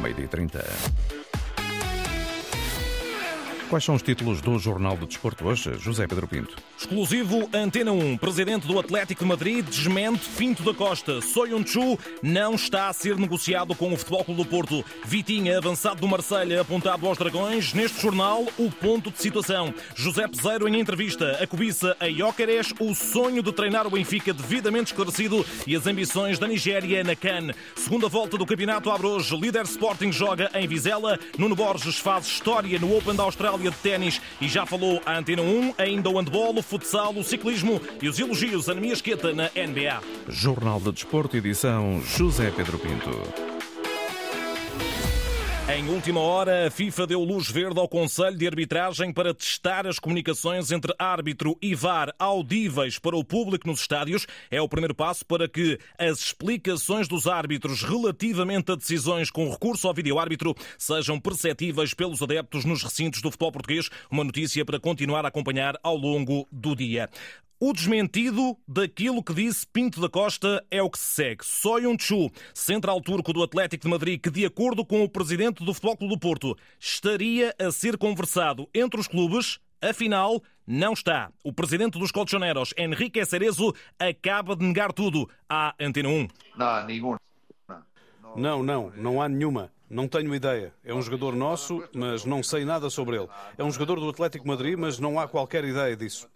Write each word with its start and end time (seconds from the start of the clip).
meio-dia 0.00 0.28
30. 0.28 1.19
Quais 3.70 3.84
são 3.84 3.94
os 3.94 4.02
títulos 4.02 4.40
do 4.40 4.58
Jornal 4.58 4.96
do 4.96 5.06
Desporto 5.06 5.46
hoje? 5.46 5.78
José 5.78 6.04
Pedro 6.04 6.26
Pinto. 6.26 6.56
Exclusivo 6.76 7.48
Antena 7.54 7.92
1. 7.92 8.16
Presidente 8.16 8.66
do 8.66 8.76
Atlético 8.80 9.22
de 9.22 9.28
Madrid 9.28 9.64
desmente 9.64 10.28
Pinto 10.30 10.64
da 10.64 10.74
Costa. 10.74 11.20
Soyuncu 11.20 11.96
não 12.20 12.56
está 12.56 12.88
a 12.88 12.92
ser 12.92 13.16
negociado 13.16 13.72
com 13.76 13.92
o 13.92 13.96
Futebol 13.96 14.24
Clube 14.24 14.42
do 14.42 14.48
Porto. 14.48 14.84
Vitinha, 15.04 15.56
avançado 15.56 16.00
do 16.00 16.08
Marselha, 16.08 16.62
apontado 16.62 17.06
aos 17.06 17.16
Dragões. 17.16 17.72
Neste 17.72 18.02
jornal, 18.02 18.44
o 18.58 18.72
ponto 18.72 19.08
de 19.08 19.22
situação. 19.22 19.72
José 19.94 20.26
Peseiro, 20.26 20.66
em 20.66 20.80
entrevista, 20.80 21.38
a 21.40 21.46
cobiça 21.46 21.96
a 22.00 22.10
Jóqueres, 22.10 22.74
o 22.80 22.92
sonho 22.92 23.40
de 23.40 23.52
treinar 23.52 23.86
o 23.86 23.90
Benfica 23.90 24.34
devidamente 24.34 24.90
esclarecido 24.90 25.46
e 25.64 25.76
as 25.76 25.86
ambições 25.86 26.40
da 26.40 26.48
Nigéria 26.48 27.04
na 27.04 27.14
CAN. 27.14 27.52
Segunda 27.76 28.08
volta 28.08 28.36
do 28.36 28.44
Campeonato 28.44 28.90
abre 28.90 29.06
hoje. 29.06 29.36
Líder 29.36 29.62
Sporting 29.62 30.10
joga 30.10 30.50
em 30.54 30.66
Vizela. 30.66 31.16
Nuno 31.38 31.54
Borges 31.54 32.00
faz 32.00 32.26
história 32.26 32.76
no 32.76 32.96
Open 32.96 33.14
da 33.14 33.22
Austrália 33.22 33.59
de 33.68 33.76
ténis 33.76 34.20
e 34.40 34.48
já 34.48 34.64
falou 34.64 35.02
a 35.04 35.18
Antena 35.18 35.42
1, 35.42 35.74
ainda 35.76 36.08
o 36.08 36.18
handball, 36.18 36.56
o 36.56 36.62
futsal, 36.62 37.12
o 37.14 37.24
ciclismo 37.24 37.80
e 38.00 38.08
os 38.08 38.18
elogios 38.18 38.68
a 38.68 38.74
Esqueta 38.92 39.32
na 39.32 39.50
NBA. 39.54 40.00
Jornal 40.28 40.80
de 40.80 40.92
Desporto, 40.92 41.36
edição 41.36 42.00
José 42.02 42.50
Pedro 42.56 42.78
Pinto. 42.78 43.49
Em 45.72 45.88
última 45.88 46.18
hora, 46.18 46.66
a 46.66 46.70
FIFA 46.70 47.06
deu 47.06 47.22
luz 47.22 47.48
verde 47.48 47.78
ao 47.78 47.88
Conselho 47.88 48.36
de 48.36 48.44
Arbitragem 48.44 49.12
para 49.12 49.32
testar 49.32 49.86
as 49.86 50.00
comunicações 50.00 50.72
entre 50.72 50.92
árbitro 50.98 51.56
e 51.62 51.76
VAR 51.76 52.12
audíveis 52.18 52.98
para 52.98 53.16
o 53.16 53.22
público 53.22 53.68
nos 53.68 53.82
estádios. 53.82 54.26
É 54.50 54.60
o 54.60 54.68
primeiro 54.68 54.96
passo 54.96 55.24
para 55.24 55.48
que 55.48 55.78
as 55.96 56.18
explicações 56.18 57.06
dos 57.06 57.28
árbitros 57.28 57.84
relativamente 57.84 58.72
a 58.72 58.74
decisões 58.74 59.30
com 59.30 59.48
recurso 59.48 59.86
ao 59.86 59.94
vídeo-árbitro 59.94 60.56
sejam 60.76 61.20
perceptíveis 61.20 61.94
pelos 61.94 62.20
adeptos 62.20 62.64
nos 62.64 62.82
recintos 62.82 63.22
do 63.22 63.30
futebol 63.30 63.52
português. 63.52 63.88
Uma 64.10 64.24
notícia 64.24 64.64
para 64.64 64.80
continuar 64.80 65.24
a 65.24 65.28
acompanhar 65.28 65.78
ao 65.84 65.96
longo 65.96 66.48
do 66.50 66.74
dia. 66.74 67.08
O 67.62 67.74
desmentido 67.74 68.56
daquilo 68.66 69.22
que 69.22 69.34
disse 69.34 69.66
Pinto 69.66 70.00
da 70.00 70.08
Costa 70.08 70.64
é 70.70 70.82
o 70.82 70.88
que 70.88 70.98
se 70.98 71.04
segue. 71.04 71.44
Soyun 71.44 71.94
Chu, 71.98 72.30
central 72.54 73.02
turco 73.02 73.34
do 73.34 73.42
Atlético 73.42 73.84
de 73.84 73.90
Madrid, 73.90 74.18
que, 74.18 74.30
de 74.30 74.46
acordo 74.46 74.82
com 74.82 75.04
o 75.04 75.08
presidente 75.10 75.62
do 75.62 75.74
Futebol 75.74 75.98
Clube 75.98 76.14
do 76.14 76.18
Porto, 76.18 76.56
estaria 76.78 77.54
a 77.60 77.70
ser 77.70 77.98
conversado 77.98 78.66
entre 78.74 78.98
os 78.98 79.06
clubes, 79.06 79.60
afinal, 79.78 80.42
não 80.66 80.94
está. 80.94 81.30
O 81.44 81.52
presidente 81.52 81.98
dos 81.98 82.10
Colchoneros, 82.10 82.72
Henrique 82.78 83.22
Cerezo, 83.26 83.74
acaba 83.98 84.56
de 84.56 84.64
negar 84.64 84.90
tudo 84.90 85.28
à 85.46 85.74
Antena 85.78 86.08
1. 86.08 86.28
Não, 86.56 86.86
nenhum. 86.86 87.16
Não, 88.36 88.62
não, 88.62 88.90
não 88.96 89.20
há 89.20 89.28
nenhuma. 89.28 89.70
Não 89.90 90.08
tenho 90.08 90.34
ideia. 90.34 90.72
É 90.82 90.94
um 90.94 91.02
jogador 91.02 91.36
nosso, 91.36 91.82
mas 91.92 92.24
não 92.24 92.42
sei 92.42 92.64
nada 92.64 92.88
sobre 92.88 93.16
ele. 93.16 93.28
É 93.58 93.64
um 93.64 93.70
jogador 93.70 94.00
do 94.00 94.08
Atlético 94.08 94.44
de 94.44 94.48
Madrid, 94.48 94.78
mas 94.78 94.98
não 94.98 95.20
há 95.20 95.28
qualquer 95.28 95.64
ideia 95.64 95.94
disso. 95.94 96.26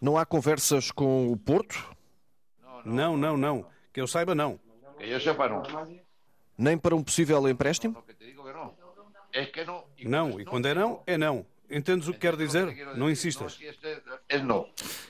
Não 0.00 0.18
há 0.18 0.26
conversas 0.26 0.90
com 0.90 1.30
o 1.32 1.36
Porto? 1.36 1.94
Não, 2.84 3.16
não, 3.16 3.36
não. 3.36 3.66
Que 3.92 4.00
eu 4.00 4.06
saiba, 4.06 4.34
não. 4.34 4.58
Que 4.98 5.10
eu 5.10 5.20
saiba, 5.20 5.48
não. 5.48 5.62
Nem 6.58 6.76
para 6.76 6.94
um 6.94 7.02
possível 7.02 7.48
empréstimo? 7.48 8.02
Não, 10.04 10.40
e 10.40 10.44
quando 10.44 10.66
é 10.66 10.74
não, 10.74 11.02
é 11.06 11.16
não. 11.16 11.46
Entendes 11.72 12.06
o 12.06 12.12
que 12.12 12.18
quero 12.18 12.36
dizer? 12.36 12.66
Não 12.96 13.10
insistas. 13.10 13.58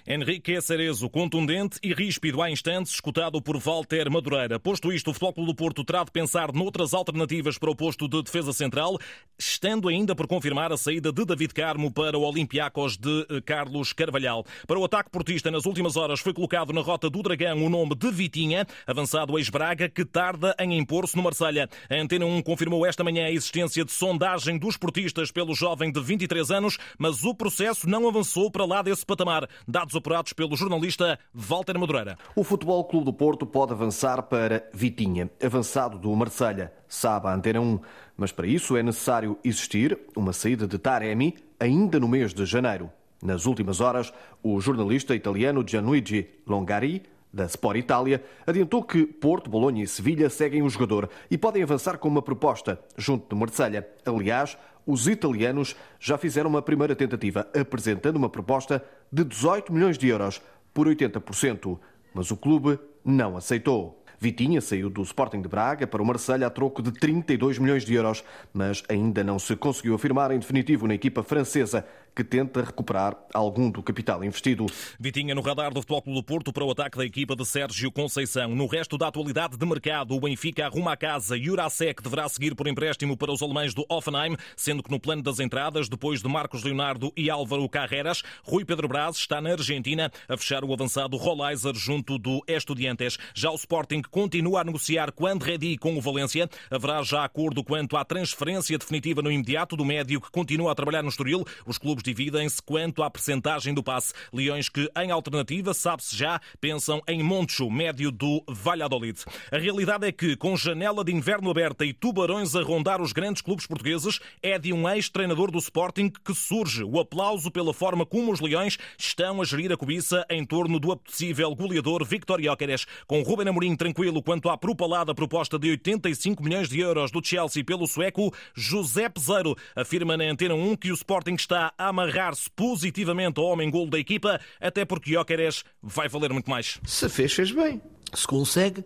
Henrique 0.06 0.60
Cerezo, 0.62 1.10
contundente 1.10 1.76
e 1.82 1.92
ríspido 1.92 2.40
há 2.40 2.48
instantes, 2.48 2.94
escutado 2.94 3.42
por 3.42 3.58
Walter 3.58 4.08
Madureira. 4.08 4.60
Posto 4.60 4.92
isto, 4.92 5.10
o 5.10 5.12
Futebol 5.12 5.32
Clube 5.32 5.52
do 5.52 5.56
Porto 5.56 5.84
terá 5.84 6.04
de 6.04 6.12
pensar 6.12 6.52
noutras 6.52 6.94
alternativas 6.94 7.58
para 7.58 7.70
o 7.70 7.74
posto 7.74 8.08
de 8.08 8.22
defesa 8.22 8.52
central, 8.52 8.96
estando 9.36 9.88
ainda 9.88 10.14
por 10.14 10.28
confirmar 10.28 10.72
a 10.72 10.76
saída 10.76 11.12
de 11.12 11.24
David 11.24 11.52
Carmo 11.52 11.92
para 11.92 12.16
o 12.16 12.22
Olympiacos 12.22 12.96
de 12.96 13.26
eh, 13.28 13.40
Carlos 13.40 13.92
Carvalhal. 13.92 14.44
Para 14.64 14.78
o 14.78 14.84
ataque 14.84 15.10
portista, 15.10 15.50
nas 15.50 15.66
últimas 15.66 15.96
horas 15.96 16.20
foi 16.20 16.32
colocado 16.32 16.72
na 16.72 16.80
rota 16.80 17.10
do 17.10 17.22
Dragão 17.22 17.64
o 17.64 17.68
nome 17.68 17.96
de 17.96 18.10
Vitinha, 18.12 18.66
avançado 18.86 19.36
ex-Braga, 19.36 19.88
que 19.88 20.04
tarda 20.04 20.54
em 20.60 20.78
impor-se 20.78 21.16
no 21.16 21.24
Marselha. 21.24 21.68
A 21.90 21.96
Antena 21.96 22.24
1 22.24 22.42
confirmou 22.42 22.86
esta 22.86 23.02
manhã 23.02 23.26
a 23.26 23.32
existência 23.32 23.84
de 23.84 23.90
sondagem 23.90 24.58
dos 24.58 24.76
portistas 24.76 25.32
pelo 25.32 25.54
jovem 25.54 25.90
de 25.90 26.00
23 26.00 26.50
anos, 26.50 26.51
mas 26.98 27.24
o 27.24 27.34
processo 27.34 27.88
não 27.88 28.08
avançou 28.08 28.50
para 28.50 28.64
lá 28.64 28.82
desse 28.82 29.04
patamar. 29.06 29.48
Dados 29.66 29.94
apurados 29.94 30.32
pelo 30.32 30.56
jornalista 30.56 31.18
Walter 31.32 31.78
Madureira. 31.78 32.18
O 32.34 32.44
Futebol 32.44 32.84
Clube 32.84 33.06
do 33.06 33.12
Porto 33.12 33.46
pode 33.46 33.72
avançar 33.72 34.22
para 34.24 34.68
Vitinha, 34.72 35.30
avançado 35.42 35.98
do 35.98 36.14
Marselha, 36.14 36.72
sabe 36.88 37.28
a 37.28 37.34
Antena 37.34 37.60
1. 37.60 37.80
Mas 38.16 38.32
para 38.32 38.46
isso 38.46 38.76
é 38.76 38.82
necessário 38.82 39.38
existir 39.44 39.98
uma 40.16 40.32
saída 40.32 40.66
de 40.66 40.78
Taremi 40.78 41.36
ainda 41.58 41.98
no 41.98 42.08
mês 42.08 42.34
de 42.34 42.44
janeiro. 42.44 42.90
Nas 43.22 43.46
últimas 43.46 43.80
horas, 43.80 44.12
o 44.42 44.60
jornalista 44.60 45.14
italiano 45.14 45.64
Gianluigi 45.66 46.28
Longari 46.46 47.02
da 47.32 47.46
Sport 47.46 47.78
Itália, 47.78 48.22
adiantou 48.46 48.82
que 48.82 49.06
Porto, 49.06 49.48
Bolonha 49.48 49.82
e 49.82 49.86
Sevilha 49.86 50.28
seguem 50.28 50.62
o 50.62 50.68
jogador 50.68 51.08
e 51.30 51.38
podem 51.38 51.62
avançar 51.62 51.96
com 51.96 52.08
uma 52.08 52.20
proposta 52.20 52.78
junto 52.96 53.28
do 53.28 53.36
Marselha. 53.36 53.88
Aliás, 54.04 54.58
os 54.86 55.06
italianos 55.06 55.76
já 55.98 56.18
fizeram 56.18 56.50
uma 56.50 56.62
primeira 56.62 56.94
tentativa, 56.94 57.48
apresentando 57.58 58.16
uma 58.16 58.28
proposta 58.28 58.84
de 59.12 59.24
18 59.24 59.72
milhões 59.72 59.98
de 59.98 60.08
euros 60.08 60.42
por 60.72 60.86
80%, 60.86 61.78
mas 62.14 62.30
o 62.30 62.36
clube 62.36 62.78
não 63.04 63.36
aceitou. 63.36 64.02
Vitinha 64.22 64.60
saiu 64.60 64.88
do 64.88 65.02
Sporting 65.02 65.42
de 65.42 65.48
Braga 65.48 65.84
para 65.84 66.00
o 66.00 66.06
Marselha 66.06 66.46
a 66.46 66.50
troco 66.50 66.80
de 66.80 66.92
32 66.92 67.58
milhões 67.58 67.84
de 67.84 67.94
euros, 67.94 68.22
mas 68.54 68.84
ainda 68.88 69.24
não 69.24 69.36
se 69.36 69.56
conseguiu 69.56 69.96
afirmar 69.96 70.30
em 70.30 70.38
definitivo 70.38 70.86
na 70.86 70.94
equipa 70.94 71.24
francesa 71.24 71.84
que 72.14 72.22
tenta 72.22 72.62
recuperar 72.62 73.16
algum 73.32 73.70
do 73.70 73.82
capital 73.82 74.22
investido. 74.24 74.66
Vitinha 74.98 75.34
no 75.34 75.40
radar 75.40 75.72
do 75.72 75.80
Futebol 75.80 76.02
Clube 76.02 76.20
do 76.20 76.24
Porto 76.24 76.52
para 76.52 76.64
o 76.64 76.70
ataque 76.70 76.98
da 76.98 77.04
equipa 77.04 77.34
de 77.34 77.44
Sérgio 77.44 77.90
Conceição. 77.90 78.54
No 78.54 78.66
resto 78.66 78.98
da 78.98 79.08
atualidade 79.08 79.56
de 79.56 79.66
mercado, 79.66 80.14
o 80.14 80.20
Benfica 80.20 80.66
arruma 80.66 80.92
a 80.92 80.96
casa. 80.96 81.38
Jurasek 81.38 82.02
deverá 82.02 82.28
seguir 82.28 82.54
por 82.54 82.66
empréstimo 82.66 83.16
para 83.16 83.32
os 83.32 83.42
alemães 83.42 83.72
do 83.74 83.84
Offenheim, 83.88 84.36
sendo 84.56 84.82
que 84.82 84.90
no 84.90 85.00
plano 85.00 85.22
das 85.22 85.40
entradas, 85.40 85.88
depois 85.88 86.22
de 86.22 86.28
Marcos 86.28 86.62
Leonardo 86.62 87.12
e 87.16 87.30
Álvaro 87.30 87.68
Carreras, 87.68 88.22
Rui 88.44 88.64
Pedro 88.64 88.88
Braz 88.88 89.16
está 89.16 89.40
na 89.40 89.52
Argentina 89.52 90.10
a 90.28 90.36
fechar 90.36 90.64
o 90.64 90.72
avançado 90.72 91.16
Rolaiser 91.16 91.74
junto 91.74 92.18
do 92.18 92.42
Estudiantes. 92.46 93.18
Já 93.34 93.50
o 93.50 93.54
Sporting 93.54 94.02
continua 94.02 94.60
a 94.60 94.64
negociar 94.64 95.12
quando 95.12 95.42
ready 95.42 95.78
com 95.78 95.96
o 95.96 96.00
Valência. 96.00 96.48
Haverá 96.70 97.02
já 97.02 97.24
acordo 97.24 97.64
quanto 97.64 97.96
à 97.96 98.04
transferência 98.04 98.76
definitiva 98.76 99.22
no 99.22 99.30
imediato 99.30 99.76
do 99.76 99.84
médio 99.84 100.20
que 100.20 100.30
continua 100.30 100.72
a 100.72 100.74
trabalhar 100.74 101.02
no 101.02 101.08
Estoril. 101.08 101.44
Os 101.66 101.78
clubes 101.78 102.01
clubes 102.02 102.12
dividem-se 102.12 102.60
quanto 102.60 103.02
à 103.02 103.10
percentagem 103.10 103.72
do 103.72 103.82
passe. 103.82 104.12
Leões 104.32 104.68
que, 104.68 104.90
em 104.96 105.10
alternativa, 105.10 105.72
sabe-se 105.72 106.16
já, 106.16 106.40
pensam 106.60 107.00
em 107.08 107.22
Moncho, 107.22 107.70
médio 107.70 108.10
do 108.10 108.42
Valladolid. 108.48 109.24
A 109.50 109.56
realidade 109.56 110.06
é 110.06 110.12
que, 110.12 110.36
com 110.36 110.56
janela 110.56 111.04
de 111.04 111.12
inverno 111.12 111.50
aberta 111.50 111.84
e 111.84 111.92
tubarões 111.92 112.54
a 112.54 112.62
rondar 112.62 113.00
os 113.00 113.12
grandes 113.12 113.40
clubes 113.40 113.66
portugueses, 113.66 114.18
é 114.42 114.58
de 114.58 114.72
um 114.72 114.88
ex-treinador 114.88 115.50
do 115.50 115.58
Sporting 115.58 116.10
que 116.10 116.34
surge 116.34 116.84
o 116.84 116.98
aplauso 116.98 117.50
pela 117.50 117.72
forma 117.72 118.04
como 118.04 118.32
os 118.32 118.40
Leões 118.40 118.78
estão 118.98 119.40
a 119.40 119.44
gerir 119.44 119.72
a 119.72 119.76
cobiça 119.76 120.26
em 120.28 120.44
torno 120.44 120.78
do 120.78 120.92
apetecível 120.92 121.54
goleador 121.54 122.04
Victor 122.04 122.42
Jóqueres. 122.42 122.86
Com 123.06 123.22
Ruben 123.22 123.48
Amorim 123.48 123.76
tranquilo 123.76 124.22
quanto 124.22 124.50
à 124.50 124.58
propalada 124.58 125.14
proposta 125.14 125.58
de 125.58 125.70
85 125.70 126.42
milhões 126.42 126.68
de 126.68 126.80
euros 126.80 127.10
do 127.10 127.24
Chelsea 127.24 127.64
pelo 127.64 127.86
sueco, 127.86 128.32
José 128.54 129.08
Peseiro 129.08 129.56
afirma 129.76 130.16
na 130.16 130.24
Antena 130.24 130.54
1 130.54 130.76
que 130.76 130.90
o 130.90 130.94
Sporting 130.94 131.34
está 131.34 131.72
a 131.76 131.91
amarrar-se 131.92 132.50
positivamente 132.50 133.38
ao 133.38 133.46
homem-golo 133.46 133.90
da 133.90 133.98
equipa, 133.98 134.40
até 134.60 134.84
porque 134.84 135.12
Jóqueres 135.12 135.62
vai 135.82 136.08
valer 136.08 136.32
muito 136.32 136.50
mais. 136.50 136.80
Se 136.84 137.08
fez, 137.08 137.32
fez 137.32 137.52
bem. 137.52 137.80
Se 138.12 138.26
consegue 138.26 138.84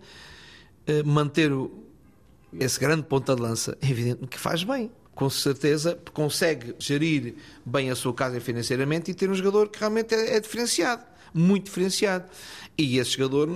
eh, 0.86 1.02
manter 1.02 1.50
esse 2.58 2.78
grande 2.78 3.04
ponta 3.04 3.34
de 3.34 3.42
lança, 3.42 3.76
é 3.80 3.88
evidente 3.88 4.26
que 4.26 4.38
faz 4.38 4.62
bem. 4.62 4.90
Com 5.14 5.30
certeza 5.30 5.98
consegue 6.12 6.74
gerir 6.78 7.36
bem 7.64 7.90
a 7.90 7.94
sua 7.94 8.12
casa 8.12 8.40
financeiramente 8.40 9.10
e 9.10 9.14
ter 9.14 9.30
um 9.30 9.34
jogador 9.34 9.68
que 9.68 9.78
realmente 9.78 10.14
é, 10.14 10.36
é 10.36 10.40
diferenciado, 10.40 11.02
muito 11.38 11.66
diferenciado. 11.66 12.24
E 12.78 12.98
esse 12.98 13.12
jogador 13.12 13.48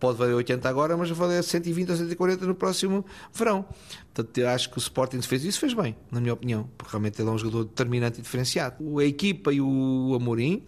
pode 0.00 0.18
valer 0.18 0.34
80 0.34 0.68
agora, 0.68 0.96
mas 0.96 1.08
vai 1.10 1.28
valer 1.28 1.44
120 1.44 1.90
ou 1.90 1.96
140 1.96 2.46
no 2.46 2.54
próximo 2.54 3.04
verão. 3.32 3.64
Portanto, 4.12 4.38
eu 4.38 4.48
acho 4.48 4.70
que 4.70 4.78
o 4.78 4.80
Sporting 4.80 5.22
fez 5.22 5.44
isso, 5.44 5.60
fez 5.60 5.74
bem, 5.74 5.96
na 6.10 6.20
minha 6.20 6.34
opinião, 6.34 6.68
porque 6.76 6.90
realmente 6.90 7.20
ele 7.20 7.28
é 7.28 7.32
um 7.32 7.38
jogador 7.38 7.64
determinante 7.64 8.18
e 8.18 8.22
diferenciado. 8.22 8.98
A 8.98 9.04
equipa 9.04 9.52
e 9.52 9.60
o 9.60 10.14
Amorim 10.16 10.62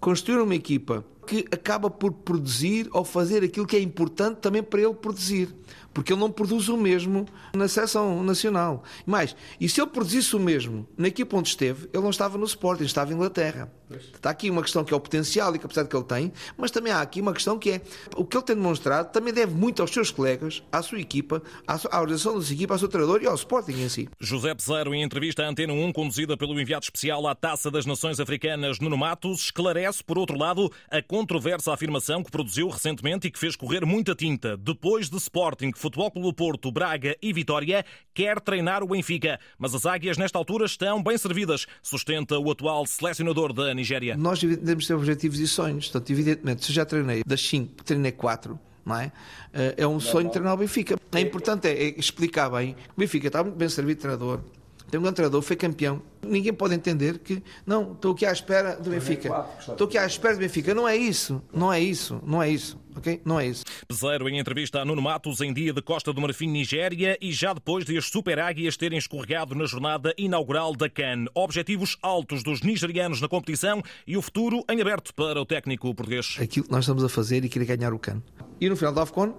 construíram 0.00 0.44
uma 0.44 0.54
equipa 0.54 1.04
que 1.28 1.44
acaba 1.52 1.90
por 1.90 2.10
produzir 2.10 2.88
ou 2.92 3.04
fazer 3.04 3.44
aquilo 3.44 3.66
que 3.66 3.76
é 3.76 3.80
importante 3.80 4.38
também 4.38 4.62
para 4.62 4.80
ele 4.80 4.94
produzir 4.94 5.54
porque 5.98 6.12
ele 6.12 6.20
não 6.20 6.30
produz 6.30 6.68
o 6.68 6.76
mesmo 6.76 7.26
na 7.52 7.66
seleção 7.66 8.22
nacional. 8.22 8.84
Mais, 9.04 9.34
e 9.60 9.68
se 9.68 9.80
ele 9.80 9.90
produzisse 9.90 10.36
o 10.36 10.38
mesmo 10.38 10.86
na 10.96 11.08
equipa 11.08 11.36
onde 11.36 11.48
esteve, 11.48 11.88
ele 11.92 12.02
não 12.02 12.10
estava 12.10 12.38
no 12.38 12.44
Sporting, 12.44 12.84
estava 12.84 13.10
em 13.10 13.16
Inglaterra. 13.16 13.72
Pois. 13.88 14.04
Está 14.04 14.30
aqui 14.30 14.50
uma 14.50 14.62
questão 14.62 14.84
que 14.84 14.92
é 14.92 14.96
o 14.96 15.00
potencial 15.00 15.52
e 15.52 15.56
a 15.56 15.58
capacidade 15.58 15.88
que 15.88 15.96
ele 15.96 16.04
tem, 16.04 16.32
mas 16.56 16.70
também 16.70 16.92
há 16.92 17.00
aqui 17.00 17.20
uma 17.20 17.32
questão 17.32 17.58
que 17.58 17.70
é 17.70 17.80
o 18.14 18.24
que 18.24 18.36
ele 18.36 18.44
tem 18.44 18.54
demonstrado 18.54 19.10
também 19.10 19.32
deve 19.32 19.54
muito 19.54 19.80
aos 19.80 19.90
seus 19.90 20.10
colegas, 20.10 20.62
à 20.70 20.82
sua 20.82 21.00
equipa, 21.00 21.42
à, 21.66 21.78
sua, 21.78 21.90
à 21.90 22.00
organização 22.00 22.38
da 22.38 22.44
sua 22.44 22.54
equipa, 22.54 22.74
ao 22.74 22.78
seu 22.78 22.88
treinador 22.88 23.22
e 23.22 23.26
ao 23.26 23.34
Sporting 23.34 23.72
em 23.72 23.88
si. 23.88 24.08
José 24.20 24.54
Pesaro, 24.54 24.94
em 24.94 25.02
entrevista 25.02 25.42
à 25.42 25.48
Antena 25.48 25.72
1, 25.72 25.92
conduzida 25.92 26.36
pelo 26.36 26.60
enviado 26.60 26.84
especial 26.84 27.26
à 27.26 27.34
Taça 27.34 27.70
das 27.70 27.86
Nações 27.86 28.20
Africanas, 28.20 28.78
Nuno 28.78 28.96
Matos, 28.96 29.44
esclarece, 29.44 30.04
por 30.04 30.18
outro 30.18 30.36
lado, 30.36 30.70
a 30.90 31.00
controversa 31.18 31.72
afirmação 31.72 32.22
que 32.22 32.30
produziu 32.30 32.68
recentemente 32.68 33.26
e 33.26 33.30
que 33.32 33.40
fez 33.40 33.56
correr 33.56 33.84
muita 33.84 34.14
tinta. 34.14 34.56
Depois 34.56 35.10
de 35.10 35.16
Sporting, 35.16 35.72
Futebol 35.74 36.12
Clube 36.12 36.32
Porto, 36.32 36.70
Braga 36.70 37.16
e 37.20 37.32
Vitória, 37.32 37.84
quer 38.14 38.40
treinar 38.40 38.84
o 38.84 38.86
Benfica. 38.86 39.40
Mas 39.58 39.74
as 39.74 39.84
águias, 39.84 40.16
nesta 40.16 40.38
altura, 40.38 40.66
estão 40.66 41.02
bem 41.02 41.18
servidas, 41.18 41.66
sustenta 41.82 42.38
o 42.38 42.48
atual 42.52 42.86
selecionador 42.86 43.52
da 43.52 43.74
Nigéria. 43.74 44.16
Nós 44.16 44.38
devemos 44.38 44.86
ter 44.86 44.94
objetivos 44.94 45.40
e 45.40 45.48
sonhos. 45.48 45.88
Portanto, 45.88 46.08
evidentemente, 46.10 46.64
se 46.64 46.72
já 46.72 46.84
treinei 46.84 47.24
das 47.26 47.40
5, 47.40 47.82
treinei 47.82 48.12
4, 48.12 48.56
não 48.86 48.96
é? 48.96 49.10
Eh, 49.52 49.74
é 49.78 49.86
um 49.88 49.98
sonho 49.98 50.30
treinar 50.30 50.54
o 50.54 50.58
Benfica. 50.58 50.96
É 51.10 51.20
importante 51.20 51.66
é 51.66 51.98
explicar 51.98 52.48
bem. 52.48 52.76
O 52.96 53.00
Benfica 53.00 53.26
está 53.26 53.42
muito 53.42 53.56
bem 53.56 53.68
servido 53.68 53.96
de 53.96 54.02
treinador 54.02 54.40
tem 54.90 54.98
um 54.98 55.02
grande 55.02 55.16
treinador, 55.16 55.42
foi 55.42 55.56
campeão. 55.56 56.02
Ninguém 56.26 56.52
pode 56.52 56.74
entender 56.74 57.18
que, 57.18 57.42
não, 57.66 57.92
estou 57.92 58.12
aqui 58.12 58.26
à 58.26 58.32
espera 58.32 58.76
do 58.76 58.90
Benfica. 58.90 59.46
Estou 59.58 59.86
aqui 59.86 59.96
à 59.98 60.06
espera 60.06 60.34
do 60.34 60.40
Benfica. 60.40 60.74
Não 60.74 60.88
é 60.88 60.96
isso, 60.96 61.42
não 61.52 61.72
é 61.72 61.80
isso, 61.80 62.20
não 62.24 62.42
é 62.42 62.50
isso. 62.50 62.78
ok? 62.96 63.20
Não 63.24 63.38
é 63.38 63.46
isso. 63.46 63.64
Peseiro 63.86 64.28
em 64.28 64.38
entrevista 64.38 64.80
a 64.80 64.84
Nuno 64.84 65.00
Matos 65.00 65.40
em 65.40 65.52
dia 65.52 65.72
de 65.72 65.80
Costa 65.80 66.12
do 66.12 66.20
Marfim, 66.20 66.48
Nigéria, 66.48 67.16
e 67.20 67.32
já 67.32 67.52
depois 67.52 67.84
de 67.84 67.96
as 67.96 68.06
Super 68.06 68.38
Águias 68.38 68.76
terem 68.76 68.98
escorregado 68.98 69.54
na 69.54 69.64
jornada 69.66 70.12
inaugural 70.18 70.74
da 70.74 70.88
CAN. 70.88 71.26
Objetivos 71.34 71.96
altos 72.02 72.42
dos 72.42 72.62
nigerianos 72.62 73.20
na 73.20 73.28
competição 73.28 73.82
e 74.06 74.16
o 74.16 74.22
futuro 74.22 74.64
em 74.68 74.80
aberto 74.80 75.14
para 75.14 75.40
o 75.40 75.46
técnico 75.46 75.94
português. 75.94 76.36
Aquilo 76.40 76.66
que 76.66 76.72
nós 76.72 76.84
estamos 76.84 77.04
a 77.04 77.08
fazer 77.08 77.44
e 77.44 77.48
querer 77.48 77.66
ganhar 77.66 77.92
o 77.92 77.98
CAN. 77.98 78.22
E 78.60 78.68
no 78.68 78.76
final 78.76 78.92
da 78.92 79.02
AFCON, 79.02 79.34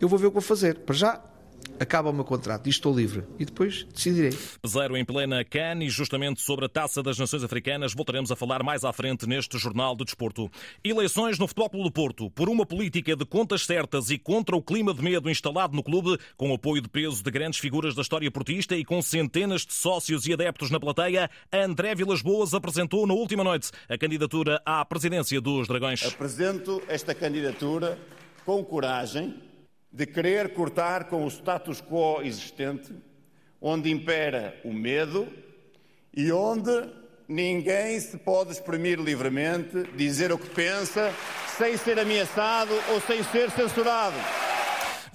eu 0.00 0.08
vou 0.08 0.18
ver 0.18 0.26
o 0.26 0.30
que 0.30 0.34
vou 0.34 0.42
fazer. 0.42 0.78
Para 0.80 0.94
já, 0.94 1.20
acaba 1.78 2.10
o 2.10 2.12
meu 2.12 2.24
contrato 2.24 2.66
e 2.66 2.70
estou 2.70 2.94
livre. 2.94 3.24
E 3.38 3.44
depois 3.44 3.84
decidirei. 3.84 4.36
Zero 4.66 4.96
em 4.96 5.04
plena 5.04 5.44
CAN 5.44 5.82
e 5.82 5.88
justamente 5.88 6.40
sobre 6.40 6.66
a 6.66 6.68
Taça 6.68 7.02
das 7.02 7.18
Nações 7.18 7.44
Africanas 7.44 7.94
voltaremos 7.94 8.30
a 8.30 8.36
falar 8.36 8.62
mais 8.62 8.84
à 8.84 8.92
frente 8.92 9.26
neste 9.26 9.58
Jornal 9.58 9.96
de 9.96 10.04
Desporto. 10.04 10.50
Eleições 10.82 11.38
no 11.38 11.46
Futebol 11.46 11.70
Clube 11.70 11.84
do 11.84 11.92
Porto. 11.92 12.30
Por 12.30 12.48
uma 12.48 12.66
política 12.66 13.14
de 13.16 13.24
contas 13.24 13.64
certas 13.66 14.10
e 14.10 14.18
contra 14.18 14.56
o 14.56 14.62
clima 14.62 14.92
de 14.92 15.02
medo 15.02 15.30
instalado 15.30 15.74
no 15.74 15.82
clube, 15.82 16.18
com 16.36 16.52
apoio 16.52 16.82
de 16.82 16.88
peso 16.88 17.22
de 17.22 17.30
grandes 17.30 17.58
figuras 17.58 17.94
da 17.94 18.02
história 18.02 18.30
portista 18.30 18.76
e 18.76 18.84
com 18.84 19.00
centenas 19.02 19.64
de 19.64 19.72
sócios 19.72 20.26
e 20.26 20.32
adeptos 20.32 20.70
na 20.70 20.80
plateia, 20.80 21.30
André 21.52 21.94
Vilas 21.94 22.22
Boas 22.22 22.54
apresentou 22.54 23.06
na 23.06 23.14
última 23.14 23.44
noite 23.44 23.70
a 23.88 23.98
candidatura 23.98 24.60
à 24.64 24.84
presidência 24.84 25.40
dos 25.40 25.68
Dragões. 25.68 26.02
Apresento 26.04 26.82
esta 26.88 27.14
candidatura 27.14 27.98
com 28.44 28.64
coragem 28.64 29.34
de 29.92 30.06
querer 30.06 30.52
cortar 30.52 31.04
com 31.04 31.24
o 31.24 31.28
status 31.28 31.80
quo 31.80 32.20
existente, 32.22 32.92
onde 33.60 33.90
impera 33.90 34.58
o 34.64 34.72
medo 34.72 35.28
e 36.14 36.30
onde 36.32 36.70
ninguém 37.28 37.98
se 38.00 38.16
pode 38.18 38.52
exprimir 38.52 38.98
livremente, 38.98 39.84
dizer 39.96 40.32
o 40.32 40.38
que 40.38 40.48
pensa, 40.50 41.12
sem 41.56 41.76
ser 41.76 41.98
ameaçado 41.98 42.72
ou 42.90 43.00
sem 43.00 43.22
ser 43.24 43.50
censurado. 43.50 44.16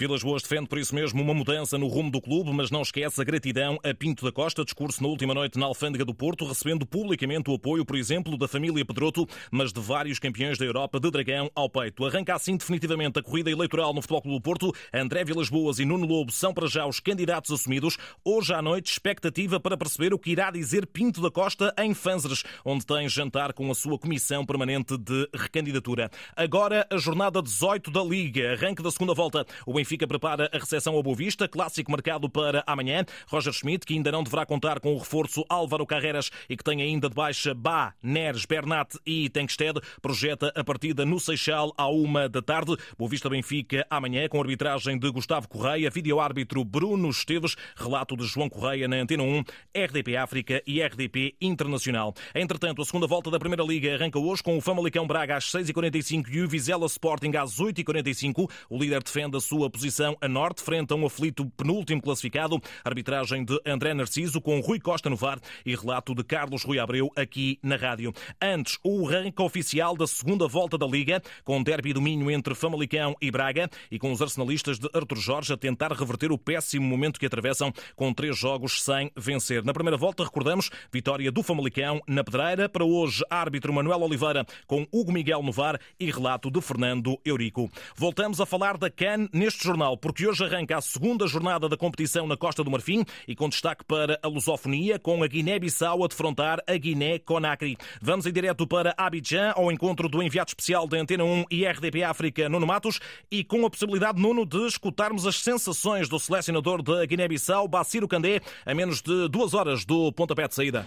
Vilas 0.02 0.24
Boas 0.24 0.42
defende 0.42 0.68
por 0.68 0.80
isso 0.80 0.96
mesmo 0.96 1.22
uma 1.22 1.32
mudança 1.32 1.78
no 1.78 1.86
rumo 1.86 2.10
do 2.10 2.20
clube, 2.20 2.52
mas 2.52 2.72
não 2.72 2.82
esquece 2.82 3.22
a 3.22 3.24
gratidão 3.24 3.78
a 3.84 3.94
Pinto 3.94 4.26
da 4.26 4.32
Costa, 4.32 4.66
discurso 4.66 5.04
na 5.04 5.08
última 5.08 5.32
noite 5.32 5.60
na 5.60 5.68
Alfândega 5.68 6.04
do 6.04 6.12
Porto, 6.12 6.44
recebendo 6.44 6.88
publicamente 6.88 7.52
o 7.52 7.54
apoio, 7.54 7.86
por 7.86 7.96
exemplo, 7.96 8.36
da 8.36 8.48
família 8.48 8.84
Pedroto, 8.84 9.28
mas 9.52 9.72
de 9.72 9.80
vários 9.80 10.18
campeões 10.18 10.58
da 10.58 10.66
Europa 10.66 11.00
de 11.00 11.12
Dragão 11.12 11.52
ao 11.54 11.70
peito. 11.70 12.04
Arranca 12.04 12.34
assim 12.34 12.58
definitivamente 12.58 13.20
a 13.20 13.22
corrida 13.22 13.52
eleitoral 13.52 13.94
no 13.94 14.02
Futebol 14.02 14.24
Clube 14.24 14.38
do 14.40 14.42
Porto. 14.42 14.74
André 14.92 15.24
Vilas 15.24 15.50
Boas 15.50 15.78
e 15.78 15.86
Nuno 15.86 16.08
Lobo 16.08 16.32
são 16.32 16.52
para 16.52 16.66
já 16.66 16.88
os 16.88 17.00
candidatos 17.00 17.52
assumidos. 17.52 17.96
Hoje 18.26 18.56
à 18.56 18.62
noite, 18.64 18.92
expectativa 18.92 19.60
para 19.60 19.78
perceber 19.78 20.16
o 20.16 20.18
que 20.18 20.32
irá 20.32 20.50
dizer 20.50 20.88
Pinto 20.88 21.22
da 21.22 21.30
Costa 21.30 21.72
em 21.78 21.94
Fanzeres, 21.94 22.44
onde 22.66 22.88
tem 22.88 23.08
jantar 23.08 23.54
com 23.54 23.70
a 23.70 23.76
sua 23.76 24.00
comissão 24.00 24.48
permanente 24.48 24.98
de 24.98 25.30
recandidatura. 25.32 26.10
Agora, 26.36 26.88
a 26.90 26.98
jornada 26.98 27.40
18 27.40 27.92
da 27.92 28.04
Liga, 28.04 28.54
arranque 28.54 28.82
da 28.82 28.90
segunda 28.90 29.14
volta. 29.14 29.46
O 29.64 29.74
Benfica 29.74 29.91
Benfica 29.92 30.08
prepara 30.08 30.50
a 30.54 30.58
recepção 30.58 30.96
ao 30.96 31.04
Boa 31.04 31.18
Vista, 31.18 31.50
clássico 31.50 31.92
marcado 31.92 32.30
para 32.30 32.64
amanhã. 32.66 33.04
Roger 33.28 33.52
Schmidt, 33.52 33.86
que 33.86 33.94
ainda 33.94 34.10
não 34.10 34.24
deverá 34.24 34.46
contar 34.46 34.80
com 34.80 34.94
o 34.94 34.98
reforço 34.98 35.44
Álvaro 35.50 35.86
Carreras 35.86 36.32
e 36.50 36.56
que 36.56 36.64
tem 36.64 36.82
ainda 36.82 37.10
de 37.10 37.16
baixa 37.16 37.54
Bá, 37.54 37.94
Neres, 38.02 38.46
Bernat 38.46 38.98
e 39.06 39.30
Tenkstead, 39.30 39.82
projeta 40.02 40.50
a 40.56 40.64
partida 40.64 41.06
no 41.06 41.20
Seixal 41.20 41.74
à 41.78 41.90
uma 41.90 42.30
da 42.30 42.42
tarde. 42.42 42.78
Boa 42.98 43.10
Vista 43.10 43.30
Benfica 43.30 43.86
amanhã 43.90 44.30
com 44.30 44.40
arbitragem 44.40 44.98
de 44.98 45.12
Gustavo 45.12 45.50
Correia, 45.50 45.90
vídeo-árbitro 45.90 46.64
Bruno 46.64 47.10
Esteves, 47.10 47.58
relato 47.76 48.16
de 48.16 48.26
João 48.26 48.48
Correia 48.48 48.88
na 48.88 48.96
Antena 48.96 49.24
1, 49.24 49.44
RDP 49.76 50.16
África 50.16 50.64
e 50.66 50.82
RDP 50.82 51.36
Internacional. 51.42 52.14
Entretanto, 52.34 52.82
a 52.82 52.86
segunda 52.86 53.08
volta 53.08 53.30
da 53.30 53.38
Primeira 53.38 53.64
Liga 53.64 53.94
arranca 53.94 54.18
hoje 54.18 54.42
com 54.42 54.58
o 54.58 54.62
Famalicão 54.62 55.06
Braga 55.06 55.36
às 55.36 55.52
6h45 55.52 56.30
e 56.30 56.40
o 56.40 56.48
Vizela 56.48 56.86
Sporting 56.86 57.36
às 57.36 57.58
8h45. 57.58 58.50
O 58.70 58.80
líder 58.80 59.04
defende 59.04 59.36
a 59.36 59.42
sua 59.42 59.70
posição 59.70 59.81
posição 59.82 60.16
a 60.22 60.28
norte, 60.28 60.62
frente 60.62 60.94
a 60.94 60.96
um 60.96 61.08
aflito 61.08 61.44
penúltimo 61.58 62.00
classificado. 62.00 62.62
Arbitragem 62.86 63.44
de 63.44 63.60
André 63.66 63.96
Narciso 63.96 64.40
com 64.40 64.60
Rui 64.60 64.80
Costa 64.80 65.10
no 65.10 65.16
VAR 65.16 65.40
e 65.66 65.76
relato 65.76 66.14
de 66.14 66.24
Carlos 66.24 66.64
Rui 66.64 66.78
Abreu 66.78 67.10
aqui 67.16 67.58
na 67.64 67.76
rádio. 67.76 68.14
Antes, 68.40 68.78
o 68.84 69.04
ranking 69.04 69.42
oficial 69.42 69.98
da 69.98 70.06
segunda 70.06 70.48
volta 70.48 70.78
da 70.78 70.86
Liga, 70.86 71.20
com 71.44 71.64
derby 71.64 71.94
domínio 71.94 72.30
entre 72.30 72.54
Famalicão 72.54 73.16
e 73.20 73.32
Braga 73.32 73.68
e 73.90 73.98
com 73.98 74.12
os 74.12 74.22
arsenalistas 74.22 74.78
de 74.78 74.88
Artur 74.94 75.18
Jorge 75.18 75.52
a 75.52 75.58
tentar 75.58 75.92
reverter 75.94 76.32
o 76.32 76.38
péssimo 76.38 76.86
momento 76.86 77.20
que 77.20 77.26
atravessam 77.26 77.74
com 77.96 78.14
três 78.14 78.38
jogos 78.38 78.84
sem 78.84 79.12
vencer. 79.18 79.64
Na 79.66 79.74
primeira 79.74 79.98
volta, 79.98 80.24
recordamos, 80.24 80.70
vitória 80.94 81.32
do 81.32 81.42
Famalicão 81.42 82.00
na 82.08 82.24
Pedreira. 82.24 82.70
Para 82.70 82.86
hoje, 82.86 83.24
árbitro 83.32 83.74
Manuel 83.74 84.02
Oliveira 84.02 84.46
com 84.68 84.86
Hugo 84.92 85.12
Miguel 85.12 85.42
no 85.42 85.52
VAR 85.52 85.80
e 86.00 86.12
relato 86.12 86.52
de 86.52 86.62
Fernando 86.62 87.20
Eurico. 87.26 87.68
Voltamos 87.96 88.40
a 88.40 88.46
falar 88.46 88.78
da 88.78 88.92
CAN 88.92 89.28
neste 89.34 89.71
jornal, 89.72 89.96
porque 89.96 90.28
hoje 90.28 90.44
arranca 90.44 90.78
a 90.78 90.82
segunda 90.82 91.26
jornada 91.26 91.70
da 91.70 91.78
competição 91.78 92.28
na 92.28 92.36
Costa 92.36 92.62
do 92.62 92.70
Marfim 92.70 93.06
e 93.26 93.34
com 93.34 93.48
destaque 93.48 93.86
para 93.86 94.20
a 94.22 94.28
lusofonia, 94.28 95.00
com 95.00 95.24
a 95.24 95.28
Guiné-Bissau 95.28 96.04
a 96.04 96.08
defrontar 96.08 96.62
a 96.68 96.76
Guiné-Conakry. 96.76 97.78
Vamos 98.02 98.26
em 98.26 98.34
direto 98.34 98.68
para 98.68 98.94
Abidjan, 98.98 99.54
ao 99.56 99.72
encontro 99.72 100.10
do 100.10 100.22
enviado 100.22 100.50
especial 100.50 100.88
da 100.88 100.98
Antena 100.98 101.24
1 101.24 101.46
e 101.50 101.66
RDP 101.66 102.04
África, 102.04 102.50
Nuno 102.50 102.68
Matos, 102.68 103.00
e 103.32 103.46
com 103.46 103.66
a 103.66 103.70
possibilidade, 103.70 104.22
Nuno, 104.22 104.46
de 104.46 104.68
escutarmos 104.68 105.26
as 105.26 105.38
sensações 105.38 106.10
do 106.10 106.20
selecionador 106.20 106.82
da 106.82 107.06
Guiné-Bissau, 107.06 107.68
Baciro 107.68 108.08
Candé, 108.08 108.42
a 108.66 108.76
menos 108.76 109.02
de 109.02 109.30
duas 109.30 109.54
horas 109.54 109.86
do 109.86 110.12
pontapé 110.12 110.50
de 110.50 110.56
saída. 110.56 110.86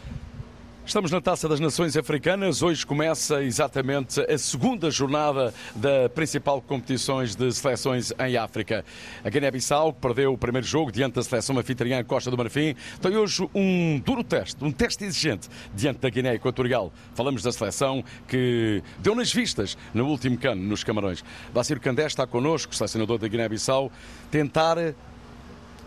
Estamos 0.86 1.10
na 1.10 1.18
Taça 1.18 1.48
das 1.48 1.60
Nações 1.60 1.96
Africanas. 1.96 2.60
Hoje 2.60 2.84
começa 2.84 3.42
exatamente 3.42 4.20
a 4.20 4.36
segunda 4.36 4.90
jornada 4.90 5.52
da 5.74 6.10
principal 6.10 6.60
competições 6.60 7.34
de 7.34 7.50
seleções 7.52 8.12
em 8.18 8.36
África. 8.36 8.84
A 9.24 9.30
Guiné-Bissau 9.30 9.94
perdeu 9.94 10.34
o 10.34 10.38
primeiro 10.38 10.66
jogo 10.66 10.92
diante 10.92 11.14
da 11.14 11.22
seleção 11.22 11.58
anfitriã 11.58 12.04
Costa 12.04 12.30
do 12.30 12.36
Marfim. 12.36 12.76
Tem 13.00 13.16
hoje 13.16 13.48
um 13.54 13.98
duro 13.98 14.22
teste, 14.22 14.62
um 14.62 14.70
teste 14.70 15.04
exigente 15.04 15.48
diante 15.74 16.00
da 16.00 16.10
Guiné 16.10 16.34
Equatorial. 16.34 16.92
Falamos 17.14 17.42
da 17.42 17.50
seleção 17.50 18.04
que 18.28 18.82
deu 18.98 19.14
nas 19.14 19.32
vistas 19.32 19.78
no 19.94 20.06
último 20.06 20.36
cano 20.36 20.62
nos 20.62 20.84
Camarões. 20.84 21.24
Bacir 21.52 21.80
Candé 21.80 22.04
está 22.04 22.26
connosco, 22.26 22.74
selecionador 22.74 23.16
da 23.16 23.26
Guiné-Bissau, 23.26 23.90
tentar 24.30 24.76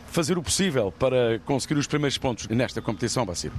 fazer 0.07 0.39
o 0.39 0.41
possível 0.41 0.91
para 0.91 1.39
conseguir 1.45 1.75
os 1.75 1.85
primeiros 1.85 2.17
pontos 2.17 2.47
nesta 2.47 2.81
competição, 2.81 3.27
Bacir. 3.27 3.51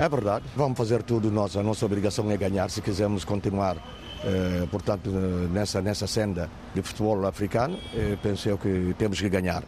É 0.00 0.08
verdade, 0.08 0.46
vamos 0.56 0.78
fazer 0.78 1.02
tudo 1.02 1.30
nós. 1.30 1.54
A 1.58 1.62
nossa 1.62 1.84
obrigação 1.84 2.30
é 2.30 2.36
ganhar 2.38 2.70
se 2.70 2.80
quisermos 2.80 3.22
continuar, 3.22 3.76
eh, 4.24 4.66
portanto, 4.70 5.10
nessa, 5.10 5.82
nessa 5.82 6.06
senda 6.06 6.48
de 6.74 6.80
futebol 6.80 7.26
africano. 7.26 7.78
Eh, 7.92 8.16
penso 8.22 8.48
eu 8.48 8.56
que 8.56 8.94
temos 8.96 9.20
que 9.20 9.28
ganhar. 9.28 9.62